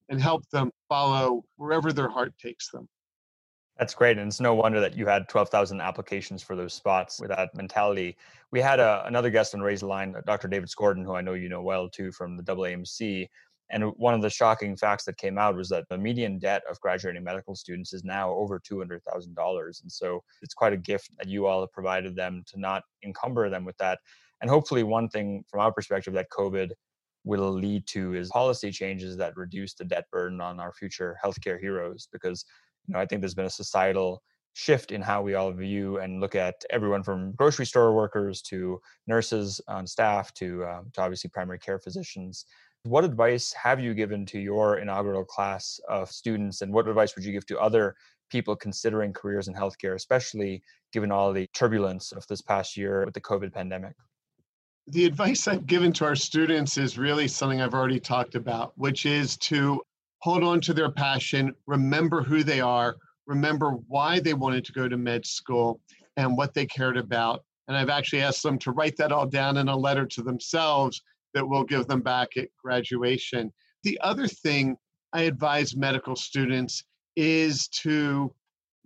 and 0.09 0.21
help 0.21 0.49
them 0.51 0.71
follow 0.89 1.45
wherever 1.57 1.93
their 1.93 2.09
heart 2.09 2.33
takes 2.39 2.71
them. 2.71 2.89
That's 3.79 3.95
great. 3.95 4.19
And 4.19 4.29
it's 4.29 4.41
no 4.41 4.55
wonder 4.55 4.81
that 4.81 4.97
you 4.97 5.07
had 5.07 5.29
12,000 5.29 5.81
applications 5.81 6.43
for 6.43 6.55
those 6.55 6.75
spots 6.75 7.21
with 7.21 7.31
that 7.31 7.55
mentality. 7.55 8.17
We 8.51 8.61
had 8.61 8.81
a, 8.81 8.83
uh, 8.83 9.05
another 9.07 9.31
guest 9.31 9.55
on 9.55 9.63
Raise 9.63 9.81
the 9.81 9.87
Line, 9.87 10.15
Dr. 10.27 10.47
David 10.47 10.69
Skorton, 10.69 11.05
who 11.05 11.15
I 11.15 11.23
know 11.23 11.33
you 11.33 11.49
know 11.49 11.63
well 11.63 11.89
too 11.89 12.13
from 12.13 12.37
the 12.37 12.43
AAMC. 12.43 13.29
And 13.73 13.85
one 13.97 14.13
of 14.13 14.21
the 14.21 14.29
shocking 14.29 14.77
facts 14.77 15.05
that 15.05 15.17
came 15.17 15.39
out 15.39 15.57
was 15.57 15.71
that 15.71 15.89
the 15.89 15.97
median 15.97 16.39
debt 16.39 16.63
of 16.71 16.79
graduating 16.81 17.25
medical 17.25 17.55
students 17.55 17.95
is 17.95 18.05
now 18.05 18.31
over 18.31 18.61
$200,000. 18.61 19.83
And 19.83 19.91
so 19.91 20.23
it's 20.43 20.53
quite 20.53 20.75
a 20.75 20.77
gift 20.77 21.11
that 21.19 21.27
you 21.27 21.47
all 21.47 21.61
have 21.63 21.73
provided 21.73 22.15
them 22.15 22.45
to 22.49 22.61
not 22.61 22.83
encumber 23.03 23.49
them 23.49 23.65
with 23.65 23.77
that. 23.79 23.99
And 24.43 24.51
hopefully, 24.51 24.83
one 24.83 25.09
thing 25.09 25.45
from 25.49 25.61
our 25.61 25.73
perspective 25.73 26.13
that 26.15 26.29
COVID 26.31 26.73
will 27.25 27.53
lead 27.53 27.87
to 27.87 28.15
is 28.15 28.29
policy 28.29 28.71
changes 28.71 29.17
that 29.17 29.37
reduce 29.37 29.73
the 29.75 29.85
debt 29.85 30.05
burden 30.11 30.41
on 30.41 30.61
our 30.61 30.73
future 30.73 31.17
healthcare 31.25 31.59
heroes. 31.59 32.09
Because 32.13 32.45
you 32.87 32.93
know, 32.93 33.01
I 33.01 33.07
think 33.07 33.23
there's 33.23 33.35
been 33.35 33.47
a 33.47 33.51
societal 33.51 34.23
shift 34.55 34.93
in 34.93 35.01
how 35.01 35.23
we 35.23 35.35
all 35.35 35.51
view 35.51 35.99
and 35.99 36.21
look 36.21 36.35
at 36.35 36.57
everyone 36.69 37.03
from 37.03 37.33
grocery 37.33 37.65
store 37.65 37.95
workers 37.95 38.43
to 38.43 38.79
nurses 39.07 39.63
on 39.67 39.87
staff 39.87 40.35
to, 40.35 40.63
um, 40.67 40.91
to 40.93 41.01
obviously 41.01 41.31
primary 41.31 41.59
care 41.59 41.79
physicians 41.79 42.45
what 42.85 43.05
advice 43.05 43.53
have 43.53 43.81
you 43.81 43.95
given 43.95 44.27
to 44.27 44.39
your 44.39 44.79
inaugural 44.79 45.25
class 45.25 45.81
of 45.89 46.11
students, 46.11 46.63
and 46.63 46.73
what 46.73 46.89
advice 46.89 47.15
would 47.15 47.25
you 47.25 47.33
give 47.33 47.47
to 47.47 47.61
other 47.61 47.95
people 48.31 48.57
considering 48.57 49.13
careers 49.13 49.47
in 49.47 49.55
healthcare, 49.55 49.95
especially 49.95 50.63
given 50.93 51.13
all 51.13 51.33
the 51.33 51.47
turbulence 51.55 52.13
of 52.13 52.27
this 52.27 52.41
past 52.41 52.77
year 52.77 53.05
with 53.05 53.15
the 53.15 53.21
COVID 53.21 53.53
pandemic? 53.53 53.95
The 54.89 55.05
advice 55.05 55.47
I've 55.47 55.67
given 55.67 55.93
to 55.95 56.05
our 56.05 56.17
students 56.17 56.77
is 56.77 56.99
really 56.99 57.29
something 57.29 57.61
I've 57.61 57.75
already 57.75 58.01
talked 58.01 58.35
about, 58.35 58.73
which 58.77 59.07
is 59.07 59.37
to 59.39 59.81
hold 60.19 60.43
on 60.43 60.61
to 60.63 60.75
their 60.75 60.91
passion, 60.91 61.55
remember 61.67 62.23
who 62.23 62.43
they 62.43 62.61
are, 62.61 62.97
remember 63.27 63.73
why 63.87 64.19
they 64.19 64.35
wanted 64.35 64.65
to 64.65 64.73
go 64.73 64.89
to 64.89 64.97
med 64.97 65.25
school 65.25 65.81
and 66.17 66.37
what 66.37 66.53
they 66.53 66.67
cared 66.67 66.97
about. 66.97 67.45
And 67.69 67.77
I've 67.77 67.91
actually 67.91 68.23
asked 68.23 68.43
them 68.43 68.59
to 68.59 68.73
write 68.73 68.97
that 68.97 69.13
all 69.13 69.27
down 69.27 69.57
in 69.57 69.69
a 69.69 69.77
letter 69.77 70.05
to 70.05 70.23
themselves 70.23 71.01
that 71.35 71.47
we'll 71.47 71.65
give 71.65 71.87
them 71.87 72.01
back 72.01 72.37
at 72.37 72.49
graduation. 72.63 73.53
The 73.83 73.99
other 74.03 74.27
thing 74.27 74.77
I 75.13 75.23
advise 75.23 75.77
medical 75.77 76.17
students 76.17 76.85
is 77.17 77.69
to 77.69 78.35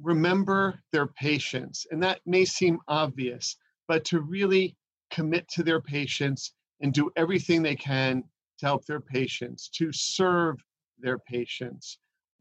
remember 0.02 0.80
their 0.92 1.06
patients. 1.06 1.86
And 1.90 2.02
that 2.02 2.20
may 2.26 2.44
seem 2.44 2.78
obvious, 2.88 3.56
but 3.88 4.04
to 4.06 4.20
really 4.20 4.76
commit 5.10 5.48
to 5.48 5.62
their 5.62 5.80
patients 5.80 6.52
and 6.80 6.92
do 6.92 7.10
everything 7.16 7.62
they 7.62 7.76
can 7.76 8.22
to 8.58 8.66
help 8.66 8.84
their 8.86 9.00
patients, 9.00 9.68
to 9.68 9.92
serve 9.92 10.56
their 10.98 11.18
patients. 11.18 11.98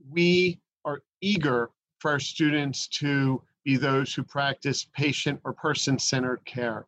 We 0.09 0.59
are 0.83 1.01
eager 1.21 1.69
for 1.99 2.11
our 2.11 2.19
students 2.19 2.87
to 2.87 3.41
be 3.63 3.77
those 3.77 4.13
who 4.13 4.23
practice 4.23 4.85
patient 4.93 5.39
or 5.43 5.53
person 5.53 5.97
centered 5.97 6.41
care, 6.45 6.87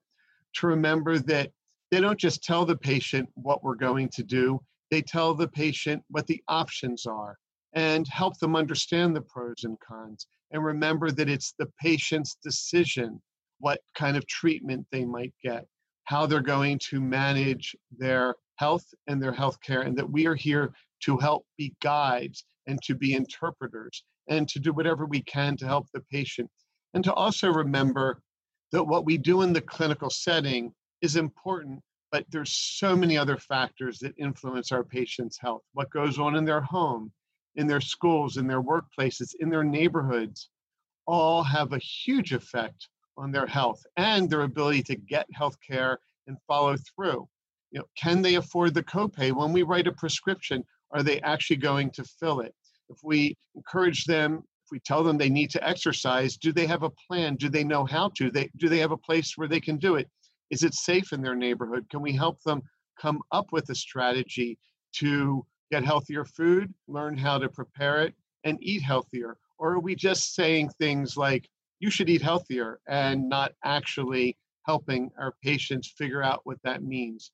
to 0.54 0.68
remember 0.68 1.20
that 1.20 1.52
they 1.92 2.02
don't 2.02 2.20
just 2.20 2.44
tell 2.44 2.66
the 2.66 2.76
patient 2.76 3.30
what 3.36 3.64
we're 3.64 3.76
going 3.76 4.10
to 4.10 4.24
do, 4.24 4.60
they 4.92 5.02
tell 5.02 5.34
the 5.34 5.48
patient 5.48 6.04
what 6.10 6.28
the 6.28 6.42
options 6.48 7.06
are 7.06 7.38
and 7.74 8.08
help 8.08 8.38
them 8.40 8.56
understand 8.56 9.16
the 9.16 9.22
pros 9.22 9.64
and 9.64 9.78
cons. 9.80 10.28
And 10.52 10.64
remember 10.64 11.12
that 11.12 11.30
it's 11.30 11.54
the 11.60 11.68
patient's 11.82 12.38
decision 12.44 13.22
what 13.60 13.82
kind 13.96 14.16
of 14.16 14.28
treatment 14.28 14.86
they 14.92 15.06
might 15.06 15.34
get, 15.44 15.66
how 16.06 16.26
they're 16.26 16.42
going 16.42 16.80
to 16.90 17.02
manage 17.02 17.76
their 17.98 18.36
health 18.56 18.86
and 19.08 19.22
their 19.22 19.32
health 19.32 19.60
care, 19.62 19.82
and 19.82 19.98
that 19.98 20.10
we 20.10 20.28
are 20.28 20.36
here 20.36 20.72
to 21.04 21.18
help 21.18 21.46
be 21.58 21.74
guides 21.82 22.46
and 22.68 22.82
to 22.84 22.96
be 22.96 23.14
interpreters 23.14 24.04
and 24.30 24.48
to 24.50 24.60
do 24.60 24.74
whatever 24.74 25.06
we 25.06 25.22
can 25.24 25.56
to 25.58 25.66
help 25.66 25.88
the 25.94 26.02
patient. 26.12 26.50
And 26.94 27.04
to 27.04 27.14
also 27.14 27.52
remember 27.52 28.22
that 28.72 28.84
what 28.84 29.06
we 29.06 29.18
do 29.18 29.42
in 29.42 29.54
the 29.54 29.62
clinical 29.62 30.10
setting 30.10 30.74
is 31.02 31.16
important, 31.16 31.82
but 32.12 32.26
there's 32.30 32.54
so 32.54 32.96
many 32.96 33.18
other 33.18 33.38
factors 33.38 34.00
that 34.00 34.14
influence 34.18 34.72
our 34.72 34.84
patients' 34.84 35.38
health. 35.40 35.64
What 35.74 35.90
goes 35.92 36.20
on 36.20 36.36
in 36.36 36.46
their 36.46 36.62
home, 36.62 37.12
in 37.56 37.68
their 37.68 37.82
schools, 37.82 38.38
in 38.38 38.48
their 38.48 38.62
workplaces, 38.62 39.36
in 39.40 39.50
their 39.50 39.64
neighborhoods, 39.64 40.50
all 41.06 41.44
have 41.44 41.74
a 41.74 41.80
huge 41.80 42.34
effect 42.34 42.90
on 43.18 43.32
their 43.32 43.48
health 43.48 43.84
and 43.98 44.30
their 44.30 44.44
ability 44.44 44.84
to 44.84 44.96
get 44.96 45.26
health 45.34 45.58
care 45.66 46.00
and 46.28 46.38
follow 46.48 46.76
through. 46.96 47.28
You 47.72 47.80
know, 47.80 47.86
can 47.98 48.22
they 48.22 48.36
afford 48.36 48.74
the 48.74 48.84
copay? 48.84 49.32
When 49.32 49.52
we 49.52 49.64
write 49.64 49.88
a 49.88 49.92
prescription, 49.92 50.64
are 50.92 51.04
they 51.04 51.20
actually 51.22 51.58
going 51.58 51.92
to 51.92 52.04
fill 52.04 52.42
it? 52.42 52.54
If 52.90 52.98
we 53.04 53.36
encourage 53.56 54.06
them, 54.06 54.44
if 54.66 54.72
we 54.72 54.80
tell 54.80 55.04
them 55.04 55.18
they 55.18 55.30
need 55.30 55.50
to 55.52 55.68
exercise, 55.68 56.38
do 56.38 56.52
they 56.52 56.68
have 56.68 56.84
a 56.84 56.92
plan? 57.08 57.36
Do 57.36 57.50
they 57.50 57.64
know 57.64 57.86
how 57.86 58.10
to? 58.16 58.30
They, 58.30 58.50
do 58.58 58.70
they 58.70 58.80
have 58.80 58.92
a 58.92 58.98
place 58.98 59.34
where 59.36 59.48
they 59.48 59.60
can 59.60 59.78
do 59.78 59.96
it? 59.96 60.10
Is 60.50 60.64
it 60.64 60.74
safe 60.74 61.12
in 61.14 61.22
their 61.22 61.36
neighborhood? 61.36 61.90
Can 61.90 62.02
we 62.02 62.14
help 62.14 62.42
them 62.44 62.62
come 63.00 63.22
up 63.32 63.48
with 63.52 63.70
a 63.70 63.76
strategy 63.76 64.58
to 64.94 65.46
get 65.72 65.84
healthier 65.84 66.26
food, 66.26 66.74
learn 66.88 67.18
how 67.18 67.38
to 67.38 67.50
prepare 67.50 68.02
it, 68.02 68.16
and 68.44 68.58
eat 68.62 68.82
healthier? 68.82 69.38
Or 69.58 69.74
are 69.74 69.80
we 69.80 69.96
just 69.96 70.36
saying 70.36 70.70
things 70.80 71.18
like, 71.18 71.50
you 71.80 71.92
should 71.92 72.10
eat 72.10 72.22
healthier 72.22 72.80
and 72.88 73.30
not 73.30 73.54
actually 73.64 74.38
helping 74.66 75.12
our 75.20 75.34
patients 75.44 75.94
figure 75.98 76.24
out 76.24 76.42
what 76.44 76.58
that 76.64 76.84
means? 76.84 77.32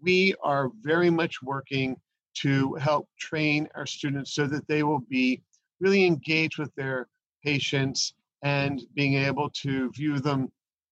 We 0.00 0.34
are 0.42 0.70
very 0.82 1.10
much 1.10 1.42
working 1.42 1.96
to 2.34 2.74
help 2.74 3.08
train 3.18 3.68
our 3.74 3.86
students 3.86 4.34
so 4.34 4.46
that 4.46 4.66
they 4.68 4.82
will 4.82 5.00
be 5.00 5.42
really 5.80 6.04
engaged 6.04 6.58
with 6.58 6.74
their 6.74 7.08
patients 7.44 8.14
and 8.42 8.82
being 8.94 9.14
able 9.14 9.50
to 9.50 9.90
view 9.92 10.18
them 10.18 10.50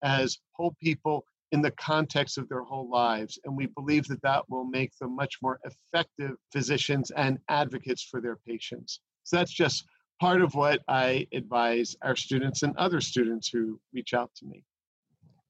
as 0.02 0.38
whole 0.52 0.76
people 0.80 1.24
in 1.54 1.62
the 1.62 1.70
context 1.70 2.36
of 2.36 2.48
their 2.48 2.62
whole 2.62 2.90
lives. 2.90 3.38
And 3.44 3.56
we 3.56 3.66
believe 3.66 4.08
that 4.08 4.20
that 4.22 4.42
will 4.50 4.64
make 4.64 4.90
them 4.98 5.14
much 5.14 5.36
more 5.40 5.60
effective 5.62 6.32
physicians 6.52 7.12
and 7.12 7.38
advocates 7.48 8.02
for 8.02 8.20
their 8.20 8.38
patients. 8.44 8.98
So 9.22 9.36
that's 9.36 9.52
just 9.52 9.86
part 10.20 10.42
of 10.42 10.56
what 10.56 10.80
I 10.88 11.28
advise 11.32 11.94
our 12.02 12.16
students 12.16 12.64
and 12.64 12.76
other 12.76 13.00
students 13.00 13.48
who 13.48 13.80
reach 13.92 14.14
out 14.14 14.32
to 14.38 14.46
me. 14.46 14.64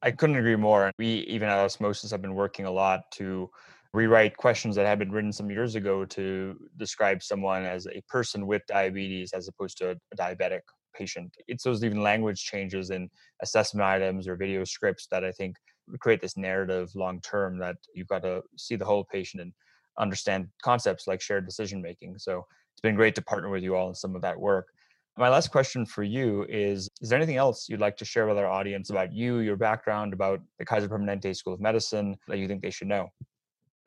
I 0.02 0.10
couldn't 0.10 0.36
agree 0.36 0.56
more. 0.56 0.92
We, 0.98 1.20
even 1.36 1.48
at 1.48 1.58
Osmosis, 1.58 2.10
have 2.10 2.20
been 2.20 2.34
working 2.34 2.66
a 2.66 2.70
lot 2.70 3.10
to 3.12 3.48
rewrite 3.94 4.36
questions 4.36 4.76
that 4.76 4.86
had 4.86 4.98
been 4.98 5.10
written 5.10 5.32
some 5.32 5.50
years 5.50 5.74
ago 5.74 6.04
to 6.04 6.58
describe 6.76 7.22
someone 7.22 7.64
as 7.64 7.86
a 7.86 8.02
person 8.10 8.46
with 8.46 8.60
diabetes 8.66 9.32
as 9.32 9.48
opposed 9.48 9.78
to 9.78 9.92
a 9.92 10.16
diabetic 10.18 10.60
patient. 10.94 11.34
It's 11.48 11.64
those 11.64 11.82
even 11.82 12.02
language 12.02 12.44
changes 12.44 12.90
in 12.90 13.08
assessment 13.42 13.86
items 13.86 14.28
or 14.28 14.36
video 14.36 14.64
scripts 14.64 15.06
that 15.10 15.24
I 15.24 15.32
think 15.32 15.56
create 16.00 16.20
this 16.20 16.36
narrative 16.36 16.90
long 16.94 17.20
term 17.20 17.58
that 17.58 17.76
you've 17.94 18.08
got 18.08 18.22
to 18.22 18.42
see 18.56 18.76
the 18.76 18.84
whole 18.84 19.04
patient 19.04 19.42
and 19.42 19.52
understand 19.98 20.48
concepts 20.62 21.06
like 21.06 21.20
shared 21.20 21.46
decision 21.46 21.80
making. 21.80 22.18
So 22.18 22.44
it's 22.72 22.80
been 22.80 22.96
great 22.96 23.14
to 23.16 23.22
partner 23.22 23.50
with 23.50 23.62
you 23.62 23.76
all 23.76 23.88
in 23.88 23.94
some 23.94 24.16
of 24.16 24.22
that 24.22 24.38
work. 24.38 24.68
My 25.16 25.28
last 25.28 25.52
question 25.52 25.86
for 25.86 26.02
you 26.02 26.44
is 26.48 26.88
Is 27.00 27.08
there 27.08 27.18
anything 27.18 27.36
else 27.36 27.68
you'd 27.68 27.80
like 27.80 27.96
to 27.98 28.04
share 28.04 28.26
with 28.26 28.36
our 28.36 28.46
audience 28.46 28.90
about 28.90 29.12
you, 29.12 29.38
your 29.38 29.56
background, 29.56 30.12
about 30.12 30.40
the 30.58 30.64
Kaiser 30.64 30.88
Permanente 30.88 31.36
School 31.36 31.54
of 31.54 31.60
Medicine 31.60 32.16
that 32.26 32.38
you 32.38 32.48
think 32.48 32.62
they 32.62 32.70
should 32.70 32.88
know? 32.88 33.08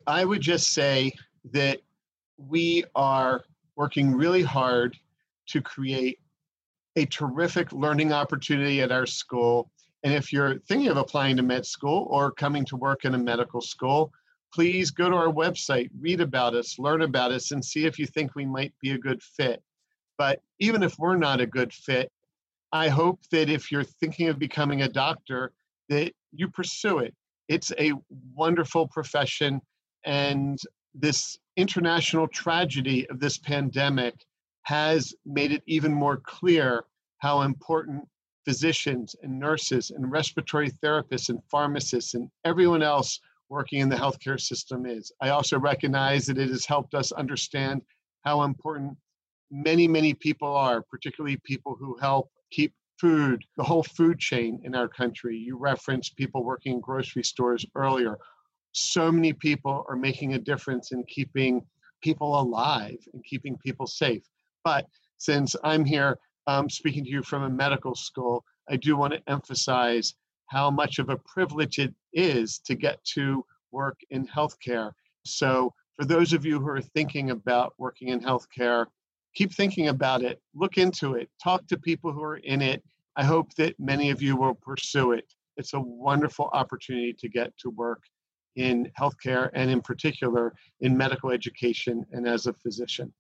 I 0.06 0.24
would 0.24 0.42
just 0.42 0.72
say 0.72 1.12
that 1.52 1.80
we 2.38 2.86
are 2.96 3.44
working 3.76 4.14
really 4.14 4.42
hard 4.42 4.96
to 5.48 5.62
create 5.62 6.20
a 6.96 7.06
terrific 7.06 7.72
learning 7.74 8.14
opportunity 8.14 8.82
at 8.82 8.92
our 8.92 9.06
school. 9.06 9.70
And 10.08 10.16
if 10.16 10.32
you're 10.32 10.60
thinking 10.60 10.88
of 10.88 10.96
applying 10.96 11.36
to 11.36 11.44
med 11.44 11.66
school 11.66 12.08
or 12.10 12.32
coming 12.32 12.64
to 12.68 12.78
work 12.78 13.04
in 13.04 13.14
a 13.14 13.18
medical 13.18 13.60
school, 13.60 14.14
please 14.54 14.90
go 14.90 15.10
to 15.10 15.16
our 15.18 15.28
website, 15.28 15.90
read 16.00 16.22
about 16.22 16.56
us, 16.56 16.80
learn 16.80 17.02
about 17.02 17.34
us, 17.34 17.52
and 17.52 17.64
see 17.64 17.86
if 17.86 18.00
you 18.00 18.06
think 18.06 18.34
we 18.34 18.46
might 18.46 18.74
be 18.80 18.92
a 18.92 18.98
good 18.98 19.22
fit. 19.22 19.62
But 20.18 20.42
even 20.60 20.82
if 20.82 20.98
we're 20.98 21.18
not 21.18 21.42
a 21.42 21.46
good 21.46 21.74
fit, 21.74 22.10
I 22.72 22.88
hope 22.88 23.20
that 23.32 23.50
if 23.50 23.70
you're 23.70 23.84
thinking 23.84 24.30
of 24.30 24.40
becoming 24.40 24.84
a 24.84 24.88
doctor, 24.88 25.52
that 25.90 26.14
you 26.32 26.48
pursue 26.48 27.00
it. 27.00 27.14
It's 27.50 27.74
a 27.78 27.92
wonderful 28.34 28.88
profession 28.88 29.60
and 30.06 30.58
this 30.96 31.38
international 31.58 32.30
tragedy 32.30 33.10
of 33.10 33.20
this 33.20 33.38
pandemic 33.40 34.26
has 34.64 35.14
made 35.26 35.52
it 35.52 35.64
even 35.68 35.94
more 35.94 36.16
clear 36.16 36.86
how 37.18 37.42
important 37.42 38.08
physicians 38.48 39.16
and 39.22 39.38
nurses 39.38 39.92
and 39.92 40.12
respiratory 40.12 40.72
therapists 40.84 41.30
and 41.30 41.40
pharmacists 41.52 42.14
and 42.14 42.30
everyone 42.46 42.82
else 42.82 43.20
working 43.50 43.80
in 43.80 43.90
the 43.90 43.96
healthcare 43.96 44.40
system 44.40 44.86
is. 44.86 45.12
I 45.22 45.30
also 45.30 45.60
recognize 45.60 46.26
that 46.26 46.38
it 46.38 46.50
has 46.50 46.66
helped 46.66 46.94
us 46.94 47.12
understand 47.12 47.82
how 48.24 48.44
important 48.44 48.96
many, 49.52 49.88
many 49.88 50.14
people 50.14 50.54
are, 50.56 50.82
particularly 50.82 51.38
people 51.44 51.76
who 51.80 51.98
help 51.98 52.30
keep 52.52 52.74
food, 53.00 53.44
the 53.58 53.64
whole 53.64 53.84
food 53.84 54.20
chain 54.20 54.60
in 54.64 54.76
our 54.76 54.88
country. 54.88 55.38
You 55.38 55.58
referenced 55.58 56.16
people 56.16 56.44
working 56.44 56.74
in 56.74 56.82
grocery 56.82 57.24
stores 57.24 57.66
earlier 57.76 58.18
so 58.78 59.12
many 59.12 59.34
people 59.34 59.86
are 59.90 59.96
making 59.96 60.34
a 60.34 60.40
difference 60.40 60.92
in 60.92 61.04
keeping 61.06 61.66
people 62.02 62.40
alive 62.40 62.98
and 63.14 63.24
keeping 63.24 63.58
people 63.58 63.88
safe. 63.88 64.24
But 64.64 64.86
since 65.18 65.56
I'm 65.64 65.84
here 65.84 66.18
um, 66.48 66.70
speaking 66.70 67.04
to 67.04 67.10
you 67.10 67.22
from 67.22 67.44
a 67.44 67.50
medical 67.50 67.94
school, 67.94 68.44
I 68.70 68.78
do 68.78 68.96
want 68.96 69.14
to 69.14 69.22
emphasize 69.28 70.16
how 70.48 70.72
much 70.72 70.98
of 70.98 71.10
a 71.10 71.18
privilege 71.18 71.78
it 71.78 71.94
is 72.14 72.60
to 72.60 72.76
get 72.76 73.04
to 73.14 73.46
work 73.72 74.00
in 74.10 74.26
healthcare. 74.28 74.92
So, 75.26 75.74
for 75.98 76.06
those 76.06 76.32
of 76.32 76.46
you 76.46 76.60
who 76.60 76.70
are 76.70 76.82
thinking 76.82 77.32
about 77.32 77.74
working 77.78 78.10
in 78.10 78.22
healthcare, 78.22 78.86
keep 79.36 79.52
thinking 79.54 79.90
about 79.90 80.24
it, 80.24 80.40
look 80.54 80.78
into 80.78 81.16
it, 81.16 81.30
talk 81.44 81.68
to 81.68 81.78
people 81.78 82.14
who 82.14 82.24
are 82.24 82.38
in 82.38 82.62
it. 82.62 82.84
I 83.16 83.24
hope 83.24 83.54
that 83.56 83.80
many 83.80 84.12
of 84.12 84.22
you 84.22 84.36
will 84.36 84.54
pursue 84.54 85.14
it. 85.14 85.26
It's 85.58 85.74
a 85.74 85.80
wonderful 85.80 86.50
opportunity 86.54 87.14
to 87.14 87.28
get 87.28 87.58
to 87.58 87.72
work 87.72 88.04
in 88.56 88.92
healthcare 88.98 89.50
and 89.54 89.72
in 89.72 89.82
particular 89.82 90.54
in 90.82 90.96
medical 90.96 91.32
education 91.32 92.06
and 92.12 92.28
as 92.28 92.46
a 92.46 92.54
physician. 92.54 93.12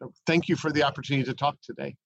So 0.00 0.12
thank 0.26 0.48
you 0.48 0.56
for 0.56 0.72
the 0.72 0.82
opportunity 0.82 1.24
to 1.24 1.34
talk 1.34 1.56
today. 1.62 1.96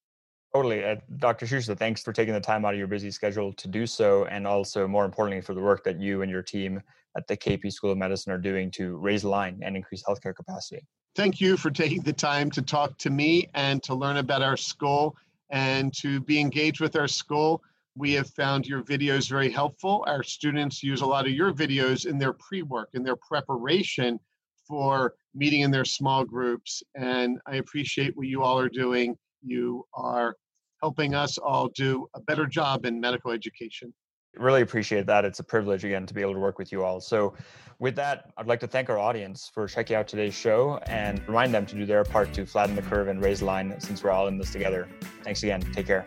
Totally. 0.54 0.84
Uh, 0.84 0.96
Dr. 1.18 1.46
Schuster, 1.46 1.76
thanks 1.76 2.02
for 2.02 2.12
taking 2.12 2.34
the 2.34 2.40
time 2.40 2.64
out 2.64 2.74
of 2.74 2.78
your 2.78 2.88
busy 2.88 3.10
schedule 3.10 3.52
to 3.52 3.68
do 3.68 3.86
so, 3.86 4.24
and 4.26 4.46
also, 4.46 4.88
more 4.88 5.04
importantly, 5.04 5.40
for 5.40 5.54
the 5.54 5.60
work 5.60 5.84
that 5.84 6.00
you 6.00 6.22
and 6.22 6.30
your 6.30 6.42
team 6.42 6.82
at 7.16 7.26
the 7.28 7.36
KP 7.36 7.72
School 7.72 7.92
of 7.92 7.98
Medicine 7.98 8.32
are 8.32 8.38
doing 8.38 8.70
to 8.72 8.96
raise 8.96 9.22
the 9.22 9.28
line 9.28 9.60
and 9.62 9.76
increase 9.76 10.02
healthcare 10.02 10.34
capacity. 10.34 10.84
Thank 11.14 11.40
you 11.40 11.56
for 11.56 11.70
taking 11.70 12.02
the 12.02 12.12
time 12.12 12.50
to 12.52 12.62
talk 12.62 12.96
to 12.98 13.10
me 13.10 13.48
and 13.54 13.82
to 13.84 13.94
learn 13.94 14.16
about 14.16 14.42
our 14.42 14.56
school 14.56 15.16
and 15.50 15.92
to 15.94 16.20
be 16.20 16.40
engaged 16.40 16.80
with 16.80 16.96
our 16.96 17.08
school. 17.08 17.62
We 17.96 18.12
have 18.14 18.30
found 18.30 18.66
your 18.66 18.82
videos 18.82 19.28
very 19.28 19.50
helpful. 19.50 20.04
Our 20.06 20.22
students 20.22 20.82
use 20.82 21.00
a 21.00 21.06
lot 21.06 21.26
of 21.26 21.32
your 21.32 21.52
videos 21.52 22.06
in 22.06 22.18
their 22.18 22.32
pre 22.32 22.62
work, 22.62 22.90
in 22.94 23.02
their 23.02 23.16
preparation 23.16 24.18
for 24.66 25.14
meeting 25.34 25.62
in 25.62 25.70
their 25.70 25.84
small 25.84 26.24
groups. 26.24 26.82
And 26.94 27.40
I 27.46 27.56
appreciate 27.56 28.16
what 28.16 28.28
you 28.28 28.42
all 28.42 28.58
are 28.58 28.68
doing. 28.68 29.16
You 29.42 29.84
are 29.94 30.36
helping 30.82 31.14
us 31.14 31.38
all 31.38 31.68
do 31.68 32.06
a 32.14 32.20
better 32.20 32.46
job 32.46 32.84
in 32.84 33.00
medical 33.00 33.30
education. 33.30 33.92
Really 34.36 34.62
appreciate 34.62 35.06
that. 35.06 35.24
It's 35.24 35.40
a 35.40 35.44
privilege 35.44 35.84
again 35.84 36.06
to 36.06 36.14
be 36.14 36.20
able 36.20 36.34
to 36.34 36.38
work 36.38 36.58
with 36.58 36.70
you 36.70 36.84
all. 36.84 37.00
So, 37.00 37.34
with 37.80 37.96
that, 37.96 38.30
I'd 38.36 38.46
like 38.46 38.60
to 38.60 38.66
thank 38.66 38.90
our 38.90 38.98
audience 38.98 39.50
for 39.52 39.66
checking 39.66 39.96
out 39.96 40.06
today's 40.06 40.34
show 40.34 40.78
and 40.86 41.26
remind 41.26 41.52
them 41.54 41.66
to 41.66 41.74
do 41.74 41.86
their 41.86 42.04
part 42.04 42.32
to 42.34 42.44
flatten 42.46 42.76
the 42.76 42.82
curve 42.82 43.08
and 43.08 43.22
raise 43.24 43.40
the 43.40 43.46
line 43.46 43.80
since 43.80 44.04
we're 44.04 44.10
all 44.10 44.28
in 44.28 44.36
this 44.36 44.50
together. 44.50 44.86
Thanks 45.24 45.42
again. 45.42 45.60
Take 45.72 45.86
care. 45.86 46.06